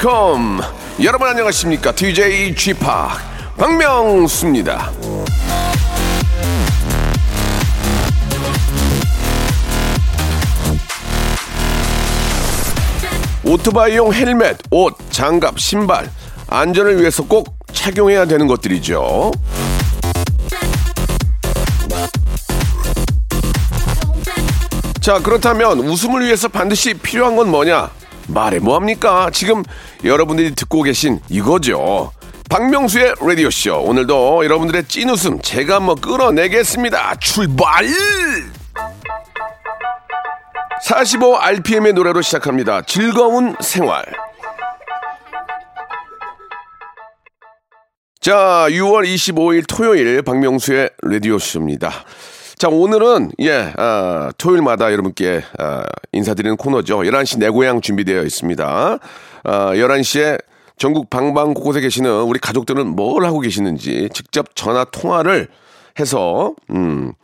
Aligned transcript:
컴. 0.00 0.62
여러분 1.02 1.28
안녕하십니까? 1.28 1.92
DJ 1.92 2.54
g 2.54 2.72
p 2.72 2.80
박명수입니다. 3.58 4.90
오토바이용 13.44 14.14
헬멧, 14.14 14.56
옷, 14.70 14.96
장갑, 15.10 15.60
신발 15.60 16.10
안전을 16.46 16.98
위해서 16.98 17.22
꼭 17.22 17.58
착용해야 17.70 18.24
되는 18.24 18.46
것들이죠. 18.46 19.32
자 25.02 25.18
그렇다면 25.18 25.80
웃음을 25.80 26.24
위해서 26.24 26.48
반드시 26.48 26.94
필요한 26.94 27.36
건 27.36 27.50
뭐냐 27.50 27.90
말해 28.32 28.58
뭐합니까? 28.58 29.30
지금 29.32 29.62
여러분들이 30.04 30.54
듣고 30.54 30.82
계신 30.82 31.20
이거죠. 31.28 32.12
박명수의 32.48 33.14
라디오쇼. 33.20 33.82
오늘도 33.82 34.44
여러분들의 34.44 34.84
찐웃음 34.88 35.40
제가 35.40 35.76
한번 35.76 36.00
끌어내겠습니다. 36.00 37.14
출발! 37.16 37.86
45rpm의 40.84 41.92
노래로 41.92 42.22
시작합니다. 42.22 42.82
즐거운 42.82 43.54
생활. 43.60 44.04
자, 48.20 48.66
6월 48.68 49.06
25일 49.06 49.64
토요일 49.68 50.22
박명수의 50.22 50.90
라디오쇼입니다. 51.02 51.90
자, 52.60 52.68
오늘은, 52.68 53.30
예, 53.40 53.72
아, 53.78 54.30
토요일마다 54.36 54.92
여러분께, 54.92 55.42
아, 55.58 55.82
인사드리는 56.12 56.58
코너죠. 56.58 56.98
11시 56.98 57.38
내 57.38 57.48
고향 57.48 57.80
준비되어 57.80 58.22
있습니다. 58.22 58.98
아, 59.44 59.72
11시에 59.72 60.38
전국 60.76 61.08
방방 61.08 61.54
곳곳에 61.54 61.80
계시는 61.80 62.24
우리 62.24 62.38
가족들은 62.38 62.86
뭘 62.88 63.24
하고 63.24 63.40
계시는지 63.40 64.10
직접 64.12 64.54
전화 64.54 64.84
통화를 64.84 65.48
해서, 65.98 66.54
음, 66.68 67.14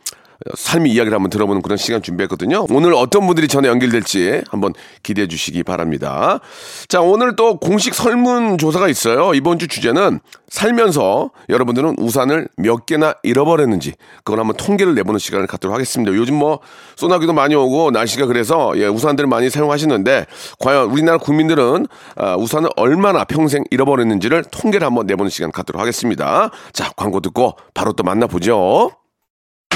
삶의 0.55 0.91
이야기를 0.91 1.15
한번 1.15 1.29
들어보는 1.29 1.61
그런 1.61 1.77
시간 1.77 2.01
준비했거든요. 2.01 2.67
오늘 2.69 2.93
어떤 2.93 3.25
분들이 3.25 3.47
전에 3.47 3.67
연결될지 3.67 4.43
한번 4.49 4.73
기대해 5.03 5.27
주시기 5.27 5.63
바랍니다. 5.63 6.39
자, 6.87 7.01
오늘 7.01 7.35
또 7.35 7.57
공식 7.57 7.93
설문조사가 7.93 8.87
있어요. 8.87 9.33
이번 9.33 9.59
주 9.59 9.67
주제는 9.67 10.19
살면서 10.49 11.31
여러분들은 11.49 11.95
우산을 11.99 12.47
몇 12.57 12.85
개나 12.85 13.13
잃어버렸는지 13.23 13.93
그걸 14.23 14.39
한번 14.39 14.55
통계를 14.55 14.95
내보는 14.95 15.19
시간을 15.19 15.47
갖도록 15.47 15.73
하겠습니다. 15.73 16.15
요즘 16.15 16.35
뭐 16.35 16.59
소나기도 16.95 17.33
많이 17.33 17.55
오고 17.55 17.91
날씨가 17.91 18.25
그래서 18.27 18.73
예, 18.77 18.87
우산들을 18.87 19.27
많이 19.27 19.49
사용하시는데 19.49 20.25
과연 20.59 20.89
우리나라 20.89 21.17
국민들은 21.17 21.87
아, 22.15 22.35
우산을 22.35 22.69
얼마나 22.75 23.23
평생 23.23 23.63
잃어버렸는지를 23.71 24.45
통계를 24.45 24.85
한번 24.85 25.05
내보는 25.05 25.29
시간 25.29 25.51
갖도록 25.51 25.81
하겠습니다. 25.81 26.49
자, 26.71 26.91
광고 26.95 27.19
듣고 27.19 27.57
바로 27.73 27.93
또 27.93 28.03
만나보죠. 28.03 28.91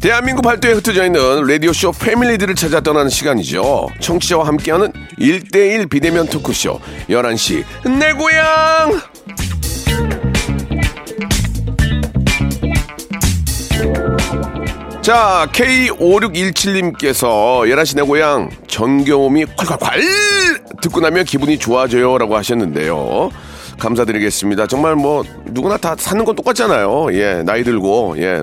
대한민국 0.00 0.42
발도에 0.42 0.74
흩어져 0.74 1.06
있는 1.06 1.44
라디오쇼 1.44 1.90
패밀리들을 1.92 2.54
찾아 2.54 2.80
떠나는 2.80 3.10
시간이죠. 3.10 3.88
청취자와 4.00 4.46
함께하는 4.46 4.92
1대1 5.18 5.90
비대면 5.90 6.28
토크쇼 6.28 6.78
11시 7.08 7.64
내 7.98 8.12
고향! 8.12 9.00
자, 15.02 15.48
K5617님께서 15.52 17.62
11시 17.66 17.96
내 17.96 18.02
고향 18.02 18.48
전경험이 18.68 19.46
콸콸콸 19.46 20.80
듣고 20.82 21.00
나면 21.00 21.24
기분이 21.24 21.58
좋아져요 21.58 22.18
라고 22.18 22.36
하셨는데요. 22.36 23.30
감사드리겠습니다. 23.78 24.68
정말 24.68 24.94
뭐 24.94 25.24
누구나 25.46 25.76
다 25.76 25.96
사는 25.98 26.24
건 26.24 26.36
똑같잖아요. 26.36 27.08
예, 27.14 27.42
나이 27.44 27.64
들고 27.64 28.14
예. 28.18 28.42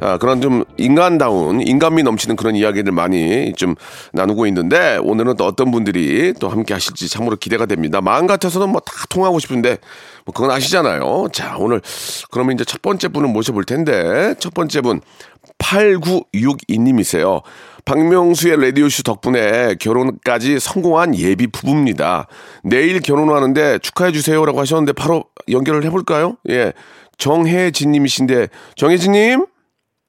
아, 0.00 0.18
그런 0.18 0.40
좀 0.40 0.64
인간다운 0.76 1.60
인간미 1.60 2.02
넘치는 2.02 2.36
그런 2.36 2.56
이야기를 2.56 2.92
많이 2.92 3.52
좀 3.54 3.74
나누고 4.12 4.46
있는데 4.48 4.98
오늘은 5.02 5.36
또 5.36 5.44
어떤 5.44 5.70
분들이 5.70 6.32
또 6.40 6.48
함께 6.48 6.74
하실지 6.74 7.08
참으로 7.08 7.36
기대가 7.36 7.66
됩니다. 7.66 8.00
마음 8.00 8.26
같아서는 8.26 8.70
뭐 8.70 8.80
다 8.86 8.92
통하고 9.10 9.38
싶은데 9.38 9.78
뭐 10.24 10.32
그건 10.32 10.50
아시잖아요. 10.52 11.28
자, 11.32 11.56
오늘 11.58 11.80
그러면 12.30 12.54
이제 12.54 12.64
첫 12.64 12.80
번째 12.82 13.08
분을 13.08 13.28
모셔볼 13.28 13.64
텐데 13.64 14.34
첫 14.38 14.54
번째 14.54 14.80
분 14.80 15.00
8962님이세요. 15.58 17.42
박명수의 17.84 18.60
라디오쇼 18.60 19.02
덕분에 19.04 19.76
결혼까지 19.80 20.58
성공한 20.60 21.16
예비 21.16 21.46
부부입니다. 21.46 22.26
내일 22.62 23.00
결혼하는데 23.00 23.78
축하해주세요라고 23.78 24.58
하셨는데 24.60 24.92
바로 24.92 25.24
연결을 25.48 25.84
해볼까요? 25.84 26.36
예. 26.48 26.72
정혜진님이신데, 27.18 28.48
정혜진님? 28.76 29.46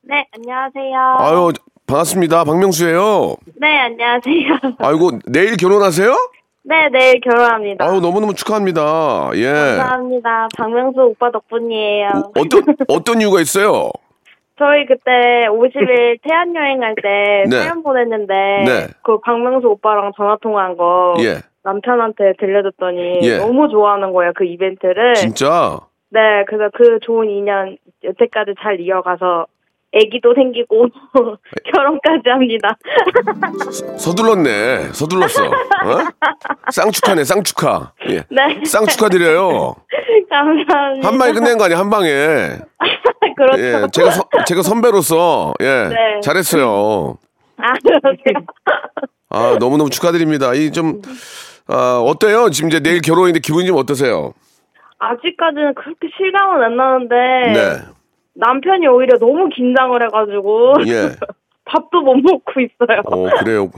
네, 0.07 0.25
안녕하세요. 0.33 1.15
아유, 1.19 1.51
반갑습니다. 1.85 2.43
박명수예요 2.45 3.35
네, 3.59 3.77
안녕하세요. 3.79 4.75
아이고, 4.79 5.19
내일 5.27 5.57
결혼하세요? 5.57 6.11
네, 6.63 6.89
내일 6.91 7.19
결혼합니다. 7.21 7.85
아유, 7.85 7.99
너무너무 7.99 8.33
축하합니다. 8.33 9.31
예. 9.35 9.51
감사합니다. 9.51 10.47
박명수 10.57 11.01
오빠 11.01 11.31
덕분이에요. 11.31 12.07
어떤, 12.37 12.63
어떤 12.87 13.21
이유가 13.21 13.41
있어요? 13.41 13.89
저희 14.57 14.85
그때 14.87 15.45
50일 15.49 16.19
태안 16.23 16.55
여행 16.55 16.81
할 16.81 16.95
때 16.95 17.43
네. 17.47 17.61
사연 17.61 17.83
보냈는데 17.83 18.33
네. 18.65 18.87
그 19.03 19.19
박명수 19.19 19.67
오빠랑 19.67 20.13
전화 20.17 20.35
통화한 20.41 20.77
거 20.77 21.13
예. 21.19 21.41
남편한테 21.63 22.33
들려줬더니 22.39 23.19
예. 23.21 23.37
너무 23.37 23.69
좋아하는 23.69 24.13
거예요, 24.13 24.31
그 24.35 24.45
이벤트를. 24.45 25.13
진짜? 25.15 25.79
네, 26.09 26.43
그래서 26.47 26.71
그 26.73 26.99
좋은 27.01 27.29
인연 27.29 27.77
여태까지 28.03 28.55
잘 28.61 28.79
이어가서 28.79 29.45
아기도 29.95 30.33
생기고 30.35 30.87
결혼까지 31.73 32.29
합니다. 32.29 32.77
서 33.97 34.13
둘렀네. 34.13 34.89
서둘렀어. 34.93 35.45
어? 35.45 35.51
쌍축하네, 36.71 37.23
쌍축하. 37.23 37.91
예. 38.09 38.23
네. 38.29 38.63
쌍축하 38.65 39.09
드려요. 39.09 39.75
감사합니다. 40.29 41.07
한 41.07 41.17
방에 41.17 41.31
끝낸 41.31 41.57
거 41.57 41.65
아니야, 41.65 41.79
한 41.79 41.89
방에. 41.89 42.09
그렇죠. 43.35 43.61
예, 43.63 43.87
제가, 43.91 44.11
서- 44.11 44.27
제가 44.45 44.61
선배로서, 44.61 45.53
예, 45.61 45.65
네. 45.89 46.19
잘했어요. 46.21 47.17
아. 47.57 47.73
아, 49.29 49.57
너무 49.59 49.77
너무 49.77 49.89
축하드립니다. 49.89 50.53
이 50.53 50.71
좀, 50.71 51.01
아, 51.67 52.01
어때요? 52.05 52.49
지금 52.49 52.69
이제 52.69 52.79
내일 52.79 53.01
결혼인데 53.01 53.39
기분이 53.39 53.67
좀 53.67 53.77
어떠세요? 53.77 54.33
아직까지는 54.99 55.75
그렇게 55.75 56.07
실감은 56.17 56.63
안 56.63 56.75
나는데 56.75 57.15
네. 57.53 57.77
남편이 58.39 58.87
오히려 58.87 59.17
너무 59.17 59.49
긴장을 59.49 60.01
해가지고 60.01 60.75
예. 60.87 61.11
밥도 61.65 62.01
못 62.01 62.15
먹고 62.15 62.61
있어요. 62.61 63.01
어, 63.05 63.29
그래요. 63.39 63.69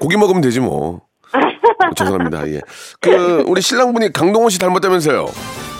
고기 0.00 0.16
먹으면 0.16 0.42
되지 0.42 0.60
뭐. 0.60 1.00
어, 1.32 1.94
죄송합니다. 1.94 2.48
예. 2.48 2.60
그, 3.00 3.44
우리 3.46 3.60
신랑분이 3.60 4.12
강동원 4.12 4.50
씨 4.50 4.58
닮았다면서요? 4.58 5.26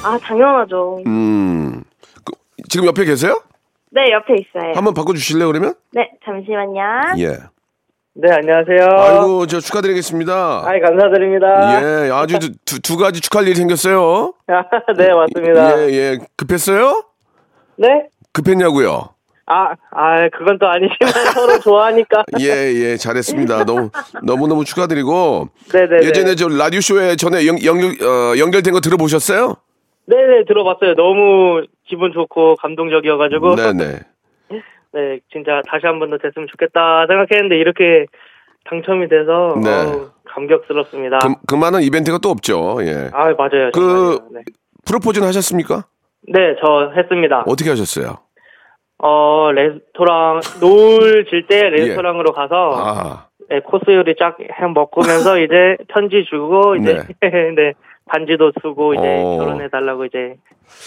아 0.05 0.19
당연하죠. 0.19 1.03
음. 1.07 1.83
그, 2.25 2.33
지금 2.69 2.87
옆에 2.87 3.05
계세요? 3.05 3.43
네 3.91 4.11
옆에 4.13 4.35
있어요. 4.35 4.73
한번 4.75 4.95
바꿔주실래요, 4.95 5.47
그러면? 5.49 5.75
네 5.93 6.11
잠시만요. 6.25 7.19
예. 7.19 7.39
네, 8.21 8.33
안녕하세요. 8.33 8.89
아이고, 8.99 9.47
저 9.47 9.61
축하드리겠습니다. 9.61 10.65
아이, 10.67 10.81
감사드립니다. 10.81 12.07
예, 12.07 12.11
아주 12.11 12.41
두, 12.41 12.51
두, 12.65 12.83
두 12.83 12.97
가지 12.97 13.21
축하할 13.21 13.47
일이 13.47 13.55
생겼어요. 13.55 14.33
네, 14.99 15.15
맞습니다. 15.15 15.79
예, 15.89 15.93
예. 15.93 16.19
급했어요? 16.37 17.05
네? 17.77 18.09
급했냐고요? 18.43 19.11
아, 19.51 19.75
아, 19.93 20.29
그건 20.29 20.59
또 20.59 20.69
아니지만 20.69 20.99
서로 21.35 21.59
좋아하니까. 21.61 22.25
예, 22.41 22.45
예, 22.47 22.97
잘했습니다. 22.97 23.65
너무, 23.65 23.91
너무 24.23 24.47
너무 24.47 24.65
축하드리고. 24.65 25.49
네네. 25.73 26.07
예전에 26.07 26.35
저 26.35 26.49
라디오 26.49 26.81
쇼에 26.81 27.17
전에 27.17 27.47
연, 27.47 27.57
연결, 27.65 27.91
어, 28.07 28.37
연결된 28.39 28.75
거 28.75 28.81
들어보셨어요? 28.81 29.57
네네, 30.07 30.45
들어봤어요. 30.47 30.95
너무 30.97 31.63
기분 31.87 32.13
좋고 32.13 32.57
감동적이어가지고. 32.57 33.57
네네. 33.57 34.01
네, 34.93 35.21
진짜 35.33 35.63
다시 35.69 35.87
한 35.87 35.99
번 35.99 36.11
더 36.11 36.19
됐으면 36.19 36.47
좋겠다 36.51 37.07
생각했는데 37.09 37.57
이렇게 37.57 38.07
당첨이 38.69 39.09
돼서 39.09 39.55
네. 39.63 39.71
어우, 39.71 40.11
감격스럽습니다. 40.29 41.19
그, 41.21 41.35
그만한 41.47 41.83
이벤트가 41.83 42.19
또 42.19 42.29
없죠. 42.31 42.79
예. 42.83 43.09
아, 43.15 43.33
맞아요. 43.37 43.71
그- 43.73 43.81
정말요. 43.81 44.19
네. 44.33 44.41
프로포즈는 44.87 45.27
하셨습니까? 45.29 45.85
네, 46.29 46.55
저 46.63 46.91
했습니다. 46.97 47.45
어떻게 47.47 47.71
하셨어요? 47.71 48.19
어, 48.99 49.51
레스토랑, 49.53 50.41
노을 50.61 51.27
질 51.31 51.47
때 51.47 51.71
레스토랑으로 51.71 52.33
가서, 52.33 52.73
예. 52.77 52.83
아, 52.83 53.27
네, 53.51 53.61
코스 53.61 53.85
요리 53.89 54.15
쫙 54.19 54.37
해 54.41 54.67
먹으면서 54.67 55.39
이제 55.41 55.77
편지 55.89 56.25
주고, 56.29 56.75
이제, 56.77 57.03
네, 57.23 57.73
반지도 58.07 58.53
쓰고, 58.63 58.95
이제 58.95 59.03
어. 59.23 59.39
결혼해 59.39 59.69
달라고 59.69 60.05
이제 60.07 60.35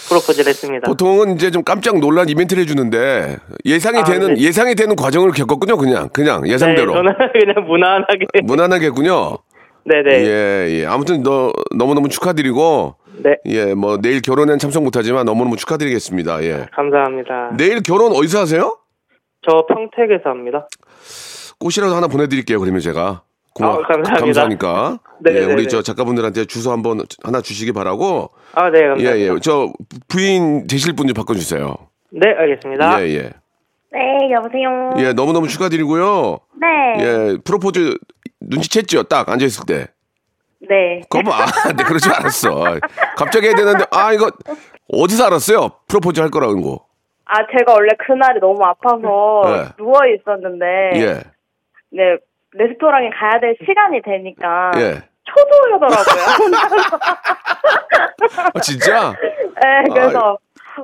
프로포즈를 0.08 0.48
했습니다. 0.50 0.86
보통은 0.88 1.34
이제 1.34 1.50
좀 1.50 1.64
깜짝 1.64 1.98
놀란 1.98 2.28
이벤트를 2.28 2.62
해주는데 2.62 3.36
예상이 3.64 3.98
아, 3.98 4.04
되는 4.04 4.34
네. 4.34 4.40
예상이 4.42 4.74
되는 4.76 4.94
과정을 4.94 5.32
겪었군요. 5.32 5.76
그냥 5.76 6.08
그냥 6.12 6.46
예상대로 6.46 6.92
네, 6.92 6.98
저는 6.98 7.12
그냥 7.32 7.66
무난하게. 7.66 8.26
무난하겠군요. 8.44 9.38
네네. 9.84 10.24
예, 10.26 10.68
예. 10.80 10.86
아무튼 10.86 11.22
너 11.22 11.52
너무 11.76 11.94
너무 11.94 12.08
축하드리고 12.08 12.94
네, 13.22 13.36
예, 13.46 13.74
뭐 13.74 13.98
내일 14.00 14.20
결혼엔 14.22 14.58
참석 14.58 14.82
못하지만 14.84 15.26
너무 15.26 15.44
너무 15.44 15.56
축하드리겠습니다. 15.56 16.42
예. 16.44 16.66
감사합니다. 16.72 17.50
내일 17.56 17.82
결혼 17.82 18.12
어디서 18.12 18.40
하세요? 18.40 18.78
저 19.46 19.66
평택에서 19.66 20.30
합니다. 20.30 20.68
꽃이라도 21.58 21.94
하나 21.94 22.06
보내드릴게요. 22.08 22.58
그러면 22.60 22.80
제가 22.80 23.22
고마 23.54 23.68
아, 23.70 23.76
감사합니다. 23.82 24.14
감사하니까. 24.20 24.98
네, 25.20 25.34
예, 25.34 25.46
네, 25.46 25.52
우리 25.52 25.62
네. 25.64 25.68
저 25.68 25.82
작가분들한테 25.82 26.44
주소 26.46 26.72
한번 26.72 27.02
하나 27.22 27.40
주시기 27.40 27.72
바라고. 27.72 28.30
아, 28.54 28.70
네, 28.70 28.78
예, 28.80 28.86
감사합니다. 28.88 29.34
예. 29.34 29.38
저 29.42 29.72
부인 30.08 30.66
되실 30.66 30.94
분 30.94 31.06
좀 31.08 31.14
바꿔주세요. 31.14 31.74
네, 32.10 32.28
알겠습니다. 32.38 33.02
예, 33.02 33.08
예. 33.14 33.30
네, 33.92 34.30
여보세요. 34.32 34.90
예, 34.98 35.12
너무 35.12 35.32
너무 35.32 35.48
축하드리고요. 35.48 36.38
네. 36.60 37.04
예, 37.04 37.36
프로포즈 37.44 37.98
눈치챘죠? 38.50 39.08
딱 39.08 39.28
앉아있을 39.28 39.64
때. 39.66 39.86
네. 40.68 41.00
그거 41.10 41.22
봐. 41.30 41.46
네, 41.76 41.82
그러지 41.84 42.08
않았어. 42.08 42.64
갑자기 43.16 43.46
해야 43.46 43.54
되는데, 43.54 43.84
아, 43.90 44.12
이거, 44.12 44.30
어디서 44.92 45.26
알았어요? 45.26 45.70
프로포즈 45.88 46.20
할 46.20 46.30
거라는 46.30 46.62
거. 46.62 46.86
아, 47.24 47.34
제가 47.58 47.72
원래 47.72 47.88
그날이 48.06 48.38
너무 48.40 48.62
아파서 48.64 49.42
네. 49.46 49.68
누워 49.78 50.00
있었는데, 50.06 50.66
예, 50.96 51.14
네, 51.90 52.16
레스토랑에 52.52 53.10
가야 53.10 53.40
될 53.40 53.56
시간이 53.66 54.02
되니까 54.02 54.70
예. 54.76 55.02
초조하더라고요. 55.24 56.58
아, 58.54 58.60
진짜? 58.60 59.12
네, 59.12 59.84
그래서 59.92 60.38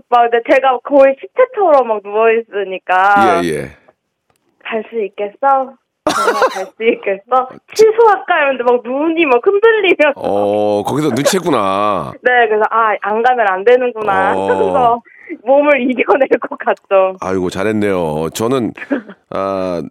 막 0.08 0.31
근데 0.31 0.38
제가 0.50 0.78
거의 0.84 1.16
시체처럼 1.20 1.88
막 1.88 2.02
누워 2.02 2.31
있으니까 2.31 3.40
예, 3.44 3.49
예. 3.49 3.76
갈 4.64 4.82
수 4.90 5.02
있겠어? 5.04 5.75
정말 6.24 6.42
갈수 6.50 6.74
있겠어? 6.80 7.48
취소할까 7.74 8.34
했는데 8.36 8.64
막 8.64 8.82
눈이 8.84 9.26
막 9.26 9.40
흔들리면서 9.44 10.12
어, 10.16 10.82
거기서 10.82 11.10
눈치챘구나. 11.10 12.12
네, 12.22 12.48
그래서 12.48 12.62
아, 12.70 12.94
안 13.02 13.22
가면 13.22 13.46
안 13.48 13.64
되는구나. 13.64 14.34
어. 14.36 14.46
그래서 14.46 15.02
몸을 15.44 15.82
이겨낼 15.82 16.28
것 16.40 16.58
같죠. 16.58 17.16
아이고, 17.20 17.50
잘했네요. 17.50 18.30
저는, 18.32 18.72
아, 19.30 19.82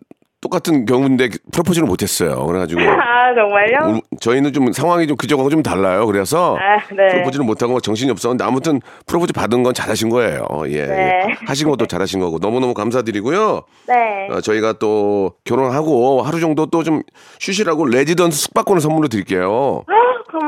똑같은 0.47 0.85
경우인데 0.85 1.29
프로포즈를 1.51 1.87
못했어요. 1.87 2.45
그래가지고. 2.45 2.79
아, 2.87 3.33
정말요? 3.35 3.95
음, 3.95 4.01
저희는 4.21 4.53
좀 4.53 4.71
상황이 4.71 5.05
좀 5.07 5.17
그저하고 5.17 5.49
좀 5.49 5.61
달라요. 5.61 6.05
그래서 6.07 6.55
아, 6.57 6.77
네. 6.95 7.07
프로포즈를 7.11 7.45
못하고 7.45 7.79
정신이 7.81 8.09
없었는데 8.11 8.43
아무튼 8.43 8.79
프로포즈 9.05 9.33
받은 9.33 9.63
건 9.63 9.73
잘하신 9.73 10.09
거예요. 10.09 10.47
예. 10.67 10.85
네. 10.85 11.25
예. 11.29 11.35
하신 11.45 11.69
것도 11.69 11.85
잘하신 11.85 12.19
거고 12.21 12.39
너무너무 12.39 12.73
감사드리고요. 12.73 13.61
네. 13.87 14.27
어, 14.31 14.41
저희가 14.41 14.73
또 14.79 15.33
결혼하고 15.43 16.21
하루 16.21 16.39
정도 16.39 16.65
또 16.65 16.77
좀 16.87 17.01
쉬시라고 17.39 17.85
레지던스 17.85 18.37
숙박권을 18.43 18.79
선물로 18.81 19.09
드릴게요. 19.09 19.83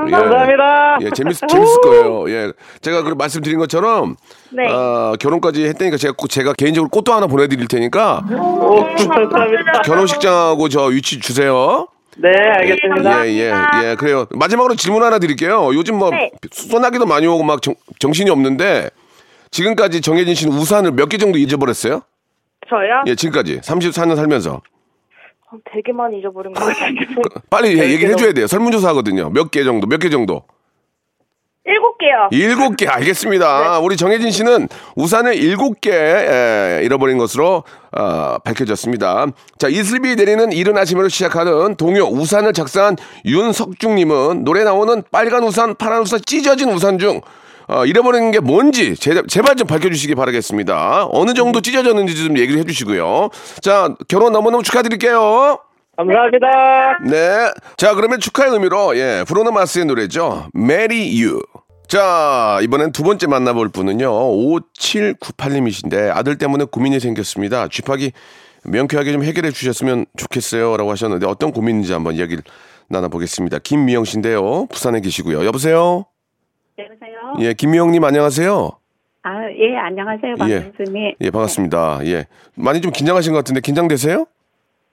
예. 0.08 0.12
감사합니다. 0.12 0.98
예, 1.02 1.10
재밌, 1.12 1.34
재밌을 1.48 1.82
거예요. 1.82 2.30
예. 2.30 2.52
제가 2.82 3.04
그 3.04 3.10
말씀드린 3.14 3.58
것처럼, 3.60 4.16
네. 4.52 4.68
어, 4.72 5.14
결혼까지 5.20 5.66
했다니까 5.66 5.98
제가, 5.98 6.14
꼭- 6.18 6.28
제가 6.30 6.54
개인적으로 6.54 6.90
꽃도 6.90 7.14
하나 7.14 7.28
보내드릴 7.28 7.68
테니까 7.68 8.24
오, 8.32 8.84
감사합니다. 8.86 9.82
결혼식장하고 9.84 10.70
저 10.70 10.84
위치 10.86 11.20
주세요. 11.20 11.88
네, 12.18 12.30
알겠습니다. 12.58 13.28
예, 13.28 13.32
예, 13.32 13.54
예. 13.92 13.96
그래요. 13.96 14.26
마지막으로 14.32 14.76
질문 14.76 15.04
하나 15.04 15.20
드릴게요. 15.20 15.70
요즘 15.74 15.98
뭐, 15.98 16.10
네. 16.10 16.32
소나기도 16.52 17.06
많이 17.06 17.28
오고 17.28 17.44
막 17.44 17.62
정, 17.62 17.76
정신이 18.00 18.30
없는데, 18.30 18.90
지금까지 19.52 20.02
정해진 20.02 20.36
씨는 20.36 20.54
우산을 20.56 20.92
몇 20.92 21.08
개 21.10 21.18
정도 21.18 21.38
잊어버렸어요? 21.38 22.02
저요? 22.70 23.04
예, 23.08 23.16
지금까지. 23.16 23.62
34년 23.62 24.16
살면서. 24.16 24.62
어, 25.52 25.58
되게 25.74 25.92
많이 25.94 26.20
잊어버린 26.20 26.54
것 26.54 26.64
같은데. 26.64 27.02
빨리 27.50 27.76
네, 27.76 27.90
얘기를 27.92 28.14
해줘야 28.14 28.34
돼요. 28.34 28.48
설문조사 28.48 28.90
하거든요. 28.90 29.30
몇 29.30 29.50
개 29.52 29.64
정도, 29.64 29.88
몇 29.88 30.00
개 30.00 30.10
정도. 30.10 30.44
일곱 31.66 31.98
개요. 32.00 32.28
일곱 32.32 32.78
개 32.78 32.88
알겠습니다. 32.88 33.80
우리 33.80 33.96
정혜진 33.96 34.32
씨는 34.32 34.70
우산을 34.96 35.36
일곱 35.36 35.82
개 35.82 35.92
에, 35.94 36.82
잃어버린 36.84 37.20
것으로 37.20 37.64
어, 37.96 38.38
밝혀졌습니다. 38.44 39.28
자 39.60 39.68
이슬비 39.68 40.16
내리는 40.16 40.52
이른 40.52 40.78
아침으로 40.78 41.10
시작하는 41.10 41.76
동요 41.76 42.06
우산을 42.06 42.54
작성한 42.54 42.96
윤석중님은 43.26 44.46
노래 44.46 44.64
나오는 44.64 45.04
빨간 45.12 45.44
우산, 45.44 45.76
파란 45.76 46.02
우산, 46.02 46.20
찢어진 46.26 46.70
우산 46.72 46.98
중 46.98 47.22
어, 47.70 47.86
잃어버린 47.86 48.32
게 48.32 48.40
뭔지 48.40 48.96
제, 48.96 49.22
제발 49.28 49.56
좀 49.56 49.68
밝혀주시기 49.68 50.16
바라겠습니다. 50.16 51.08
어느 51.12 51.34
정도 51.34 51.62
찢어졌는지 51.62 52.16
좀 52.16 52.38
얘기를 52.38 52.60
해주시고요. 52.60 53.30
자 53.62 53.96
결혼 54.08 54.34
너무너무 54.34 54.64
축하드릴게요. 54.64 55.60
감사합니다. 56.00 57.00
네. 57.10 57.52
자, 57.76 57.94
그러면 57.94 58.22
축하의 58.22 58.54
의미로, 58.54 58.98
예, 58.98 59.26
브로노 59.28 59.52
마스의 59.52 59.84
노래죠. 59.84 60.48
Marry 60.56 61.22
You. 61.22 61.42
자, 61.90 62.58
이번엔 62.62 62.94
두 62.94 63.04
번째 63.04 63.28
만나볼 63.28 63.68
분은요, 63.68 64.10
5798님이신데, 64.10 66.16
아들 66.16 66.38
때문에 66.38 66.68
고민이 66.72 67.02
생겼습니다. 67.02 67.68
쥐파기 67.68 68.14
명쾌하게 68.64 69.12
좀 69.12 69.26
해결해 69.26 69.52
주셨으면 69.52 70.06
좋겠어요. 70.16 70.78
라고 70.78 70.90
하셨는데, 70.92 71.26
어떤 71.26 71.52
고민인지 71.52 71.92
한번 71.92 72.16
이야기를 72.16 72.44
나눠보겠습니다. 72.88 73.60
김미영 73.60 74.06
씨인데요. 74.06 74.68
부산에 74.68 75.02
계시고요. 75.02 75.46
여보세요? 75.46 76.06
여보세요? 76.84 77.34
예, 77.40 77.54
김미영님 77.54 78.04
안녕하세요. 78.04 78.72
아, 79.24 79.52
예, 79.52 79.76
안녕하세요, 79.76 80.36
박명수님. 80.38 81.14
예, 81.20 81.32
반갑습니다. 81.32 82.00
예. 82.06 82.26
많이 82.56 82.80
좀 82.82 82.92
긴장하신 82.92 83.34
것 83.34 83.40
같은데, 83.40 83.60
긴장되세요? 83.62 84.26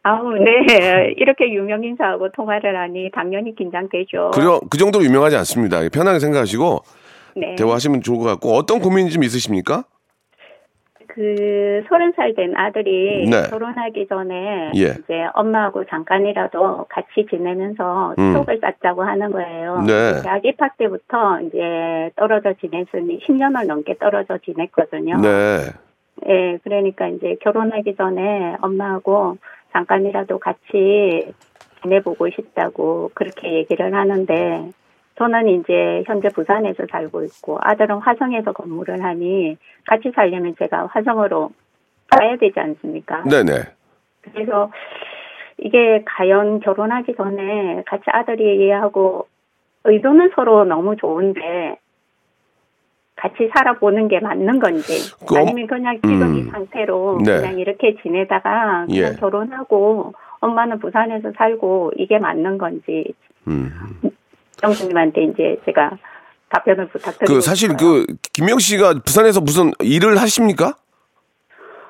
아우, 0.03 0.33
네. 0.35 1.15
이렇게 1.17 1.53
유명 1.53 1.85
인사하고 1.85 2.31
통화를 2.33 2.77
하니 2.77 3.11
당연히 3.15 3.55
긴장되죠. 3.55 4.33
그, 4.35 4.61
그 4.69 4.79
정도로 4.79 5.05
유명하지 5.05 5.37
않습니다. 5.37 5.81
편하게 5.93 6.19
생각하시고, 6.19 6.83
네. 7.37 7.55
대화하시면 7.57 8.03
좋을 8.03 8.19
것 8.19 8.25
같고 8.25 8.51
어떤 8.55 8.81
고민이 8.81 9.11
좀 9.11 9.23
있으십니까? 9.23 9.85
그 11.17 11.83
서른 11.89 12.13
살 12.13 12.35
된 12.35 12.55
아들이 12.55 13.27
네. 13.31 13.49
결혼하기 13.49 14.07
전에 14.09 14.73
예. 14.77 14.89
이제 14.91 15.27
엄마하고 15.33 15.87
잠깐이라도 15.87 16.85
같이 16.91 17.25
지내면서 17.31 18.15
음. 18.19 18.33
추억을 18.33 18.59
쌓자고 18.61 19.03
하는 19.03 19.33
거예요. 19.33 19.83
네. 19.87 20.21
대학 20.23 20.45
입학 20.45 20.77
때부터 20.77 21.41
이제 21.41 22.11
떨어져 22.17 22.53
지냈으니 22.61 23.21
10년을 23.21 23.67
넘게 23.67 23.95
떨어져 23.99 24.37
지냈거든요. 24.45 25.17
네. 25.17 25.61
예, 26.29 26.59
그러니까 26.65 27.09
이제 27.09 27.37
결혼하기 27.41 27.97
전에 27.97 28.57
엄마하고 28.61 29.39
잠깐이라도 29.73 30.39
같이 30.39 31.33
지내보고 31.83 32.29
싶다고 32.31 33.11
그렇게 33.15 33.55
얘기를 33.55 33.95
하는데 33.95 34.71
저는 35.19 35.49
이제 35.49 36.03
현재 36.07 36.29
부산에서 36.29 36.85
살고 36.91 37.25
있고 37.25 37.59
아들은 37.63 37.99
화성에서 37.99 38.53
근무를 38.53 39.03
하니 39.03 39.57
같이 39.87 40.11
살려면 40.15 40.55
제가 40.59 40.87
화성으로 40.87 41.51
가야 42.11 42.37
되지 42.37 42.59
않습니까? 42.61 43.23
네네. 43.25 43.53
그래서 44.23 44.71
이게 45.59 46.03
과연 46.05 46.61
결혼하기 46.61 47.15
전에 47.17 47.83
같이 47.87 48.05
아들이 48.09 48.59
이해하고 48.65 49.27
의도는 49.85 50.33
서로 50.35 50.65
너무 50.65 50.97
좋은데 50.97 51.79
같이 53.15 53.49
살아보는 53.55 54.09
게 54.09 54.21
맞는 54.21 54.59
건지 54.59 55.15
그 55.27 55.37
엄- 55.37 55.49
아니면 55.49 55.67
그냥 55.67 55.95
지금 56.03 56.23
음. 56.23 56.37
이 56.37 56.43
상태로 56.51 57.21
네. 57.25 57.37
그냥 57.41 57.59
이렇게 57.59 57.97
지내다가 58.03 58.85
그냥 58.87 58.91
예. 58.91 59.17
결혼하고 59.19 60.13
엄마는 60.41 60.79
부산에서 60.81 61.33
살고 61.39 61.93
이게 61.97 62.19
맞는 62.19 62.59
건지 62.59 63.15
음. 63.49 63.71
영수님한테 64.63 65.25
이제 65.25 65.61
제가 65.65 65.91
답변을 66.49 66.89
부탁드리고 66.89 67.35
그 67.35 67.41
사실. 67.41 67.77
그 67.77 68.07
김명 68.33 68.59
씨가 68.59 68.95
부산에서 69.05 69.41
무슨 69.41 69.73
일을 69.81 70.17
하십니까? 70.21 70.75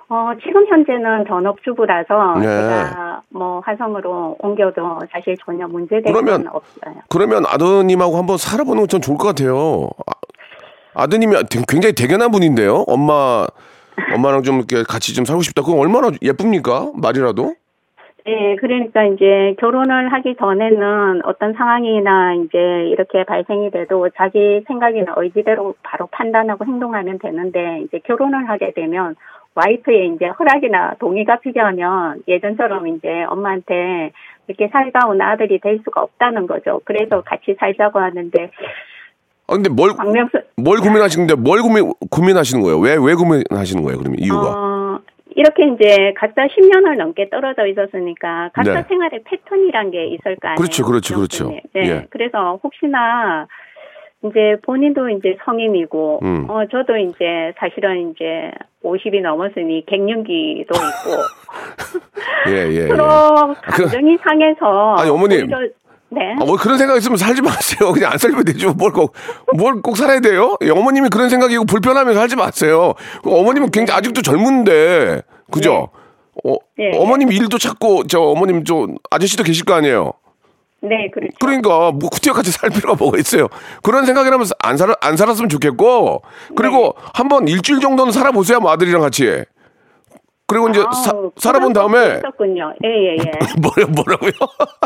어, 0.08 0.30
지금 0.40 0.64
현재는 0.68 1.25
전업주부라서 1.26 2.35
네. 2.38 2.46
제가 2.46 3.23
뭐 3.30 3.61
화성으로 3.64 4.37
옮겨도 4.38 5.00
사실 5.12 5.37
전혀 5.44 5.66
문제되는 5.66 6.12
그러면- 6.12 6.44
건 6.44 6.52
없어요. 6.54 7.02
그러면 7.08 7.44
아드님하고 7.46 8.16
한번 8.16 8.38
살아보는 8.38 8.82
건 8.82 8.88
전 8.88 9.00
좋을 9.00 9.18
것 9.18 9.26
같아요. 9.28 9.88
아, 10.06 10.12
아드님이 11.02 11.35
되- 11.50 11.61
굉장히 11.68 11.92
대견한 11.94 12.30
분인데요. 12.30 12.85
엄마 12.87 13.46
엄마랑 14.14 14.42
좀 14.44 14.58
이렇게 14.58 14.85
같이 14.85 15.12
좀 15.14 15.25
살고 15.25 15.42
싶다. 15.42 15.62
그건 15.62 15.80
얼마나 15.80 16.11
예쁩니까? 16.23 16.92
말이라도. 16.94 17.54
네, 18.26 18.56
그러니까 18.56 19.04
이제 19.04 19.54
결혼을 19.61 20.12
하기 20.12 20.35
전에는 20.35 21.25
어떤 21.25 21.52
상황이나 21.52 22.35
이제 22.35 22.59
이렇게 22.90 23.23
발생이 23.23 23.71
돼도 23.71 24.09
자기 24.16 24.64
생각이나 24.66 25.14
의지대로 25.16 25.76
바로 25.85 26.09
판단하고 26.11 26.64
행동하면 26.64 27.21
되는데 27.21 27.83
이제 27.85 28.00
결혼을 28.00 28.49
하게 28.49 28.73
되면 28.73 29.14
와이프의 29.54 30.14
이제 30.16 30.26
허락이나 30.26 30.95
동의가 30.99 31.38
필요하면 31.38 32.23
예전처럼 32.26 32.88
이제 32.88 33.23
엄마한테 33.28 34.11
이렇게 34.49 34.68
살다 34.73 35.06
온 35.06 35.21
아들이 35.23 35.61
될 35.61 35.78
수가 35.85 36.02
없다는 36.02 36.49
거죠. 36.49 36.80
그래서 36.85 37.23
같이 37.23 37.54
살자고 37.59 38.00
하는데 38.00 38.50
아 39.49 39.54
근데 39.54 39.71
뭘뭘 39.71 40.80
고민하시는데 40.83 41.37
뭘 41.37 41.62
고민 41.62 41.92
고민하시는 42.11 42.61
거예요? 42.64 42.80
왜 42.80 42.97
왜 42.97 43.14
고민하시는 43.14 43.85
거예요? 43.85 43.99
그러면 43.99 44.18
이유가 44.18 44.50
어, 44.50 44.65
이렇게 45.36 45.64
이제 45.64 46.14
각자 46.16 46.46
10년을 46.46 46.96
넘게 46.96 47.28
떨어져 47.28 47.66
있었으니까 47.66 48.50
각자 48.54 48.72
네. 48.72 48.82
생활의 48.88 49.20
패턴이란 49.24 49.90
게 49.90 50.06
있을 50.06 50.36
거 50.36 50.48
아니에요. 50.48 50.56
그렇죠, 50.56 50.84
그렇죠, 50.84 51.14
그렇죠. 51.14 51.50
네. 51.50 51.62
예. 51.76 52.06
그래서 52.08 52.58
혹시나 52.64 53.46
이제 54.24 54.56
본인도 54.62 55.10
이제 55.10 55.36
성인이고, 55.44 56.20
음. 56.22 56.46
어, 56.48 56.66
저도 56.68 56.96
이제 56.96 57.52
사실은 57.58 58.12
이제 58.12 58.50
50이 58.82 59.20
넘었으니 59.20 59.84
갱년기도 59.84 60.72
있고, 60.74 62.00
예, 62.48 62.68
예. 62.70 62.74
예. 62.74 62.88
서로 62.96 63.54
감정이 63.60 64.16
상해서. 64.16 64.94
아니, 64.96 65.10
어머님. 65.10 65.50
네. 66.16 66.32
아, 66.40 66.44
뭐 66.46 66.56
그런 66.56 66.78
생각 66.78 66.96
있으면 66.96 67.18
살지 67.18 67.42
마세요. 67.42 67.92
그냥 67.92 68.12
안 68.12 68.18
살면 68.18 68.44
되죠. 68.46 68.73
뭘 68.73 68.90
꼭, 68.90 69.12
뭘 69.54 69.82
꼭 69.82 69.96
살아야 69.99 70.20
돼요? 70.20 70.56
예, 70.62 70.70
어머님이 70.70 71.11
그런 71.11 71.28
생각이고 71.28 71.66
불편하면 71.66 72.14
살지 72.14 72.37
마세요. 72.37 72.94
그 73.23 73.30
어머님은 73.30 73.70
굉장히 73.70 73.99
아직도 73.99 74.23
젊은데, 74.23 75.20
그죠? 75.52 75.90
어, 76.44 76.54
네. 76.78 76.90
어머님 76.99 77.30
일도 77.30 77.58
찾고, 77.58 78.06
저 78.06 78.20
어머님 78.20 78.64
저 78.64 78.87
아저씨도 79.11 79.42
계실 79.44 79.64
거 79.66 79.75
아니에요? 79.75 80.12
네, 80.82 81.11
그렇죠. 81.12 81.32
그러니까 81.40 81.90
뭐 81.92 82.08
구태여 82.11 82.32
같이 82.32 82.50
살 82.50 82.70
필요가 82.70 82.94
뭐가 82.94 83.18
있어요. 83.18 83.49
그런 83.82 84.06
생각이라면 84.06 84.46
안 84.61 84.76
살, 84.76 84.94
안 85.00 85.16
살았으면 85.16 85.49
좋겠고, 85.50 86.23
그리고 86.54 86.94
네. 86.96 87.08
한번 87.14 87.49
일주일 87.49 87.80
정도는 87.80 88.12
살아보세요. 88.12 88.61
뭐 88.61 88.70
아들이랑 88.73 89.00
같이. 89.02 89.44
그리고 90.46 90.68
이제 90.68 90.80
사, 91.04 91.10
아우, 91.12 91.32
살아본 91.36 91.72
다음에 91.72 92.18
있었군요. 92.18 92.72
예, 92.84 92.88
예, 92.88 93.16
예. 93.18 93.30
뭐라 93.60 93.90
뭐라고요? 93.92 94.30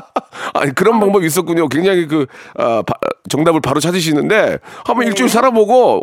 아니 0.55 0.75
그런 0.75 0.99
방법이 0.99 1.27
있었군요. 1.27 1.69
굉장히 1.69 2.07
그 2.07 2.27
아, 2.57 2.83
바- 2.87 2.95
정답을 3.29 3.61
바로 3.61 3.79
찾으시는데 3.79 4.59
한번 4.87 5.07
일주일 5.07 5.29
살아보고 5.29 6.03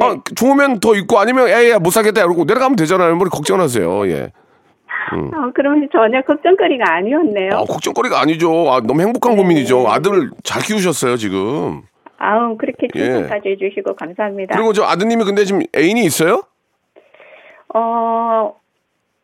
아, 0.00 0.16
좋으면 0.36 0.78
더 0.80 0.94
있고 0.94 1.18
아니면 1.18 1.48
에이 1.48 1.74
못 1.80 1.90
살겠다 1.90 2.20
이러고 2.20 2.44
내려가면 2.44 2.76
되잖아요. 2.76 3.16
뭐 3.16 3.28
걱정하세요. 3.28 4.06
예. 4.08 4.32
어, 5.12 5.50
그럼 5.54 5.88
전혀 5.92 6.22
걱정거리가 6.22 6.84
아니었네요. 6.94 7.50
아, 7.54 7.64
걱정거리가 7.64 8.20
아니죠. 8.20 8.72
아, 8.72 8.80
너무 8.80 9.02
행복한 9.02 9.36
고민이죠. 9.36 9.88
아들을 9.90 10.30
잘 10.44 10.62
키우셨어요 10.62 11.16
지금. 11.16 11.82
아우, 12.18 12.56
그렇게 12.56 12.86
예. 12.94 13.02
칭찬까지 13.02 13.48
해주시고 13.48 13.96
감사합니다. 13.96 14.54
그리고 14.54 14.72
저 14.72 14.84
아드님이 14.84 15.24
근데 15.24 15.44
지금 15.44 15.62
애인이 15.76 16.04
있어요? 16.04 16.42
어, 17.74 18.54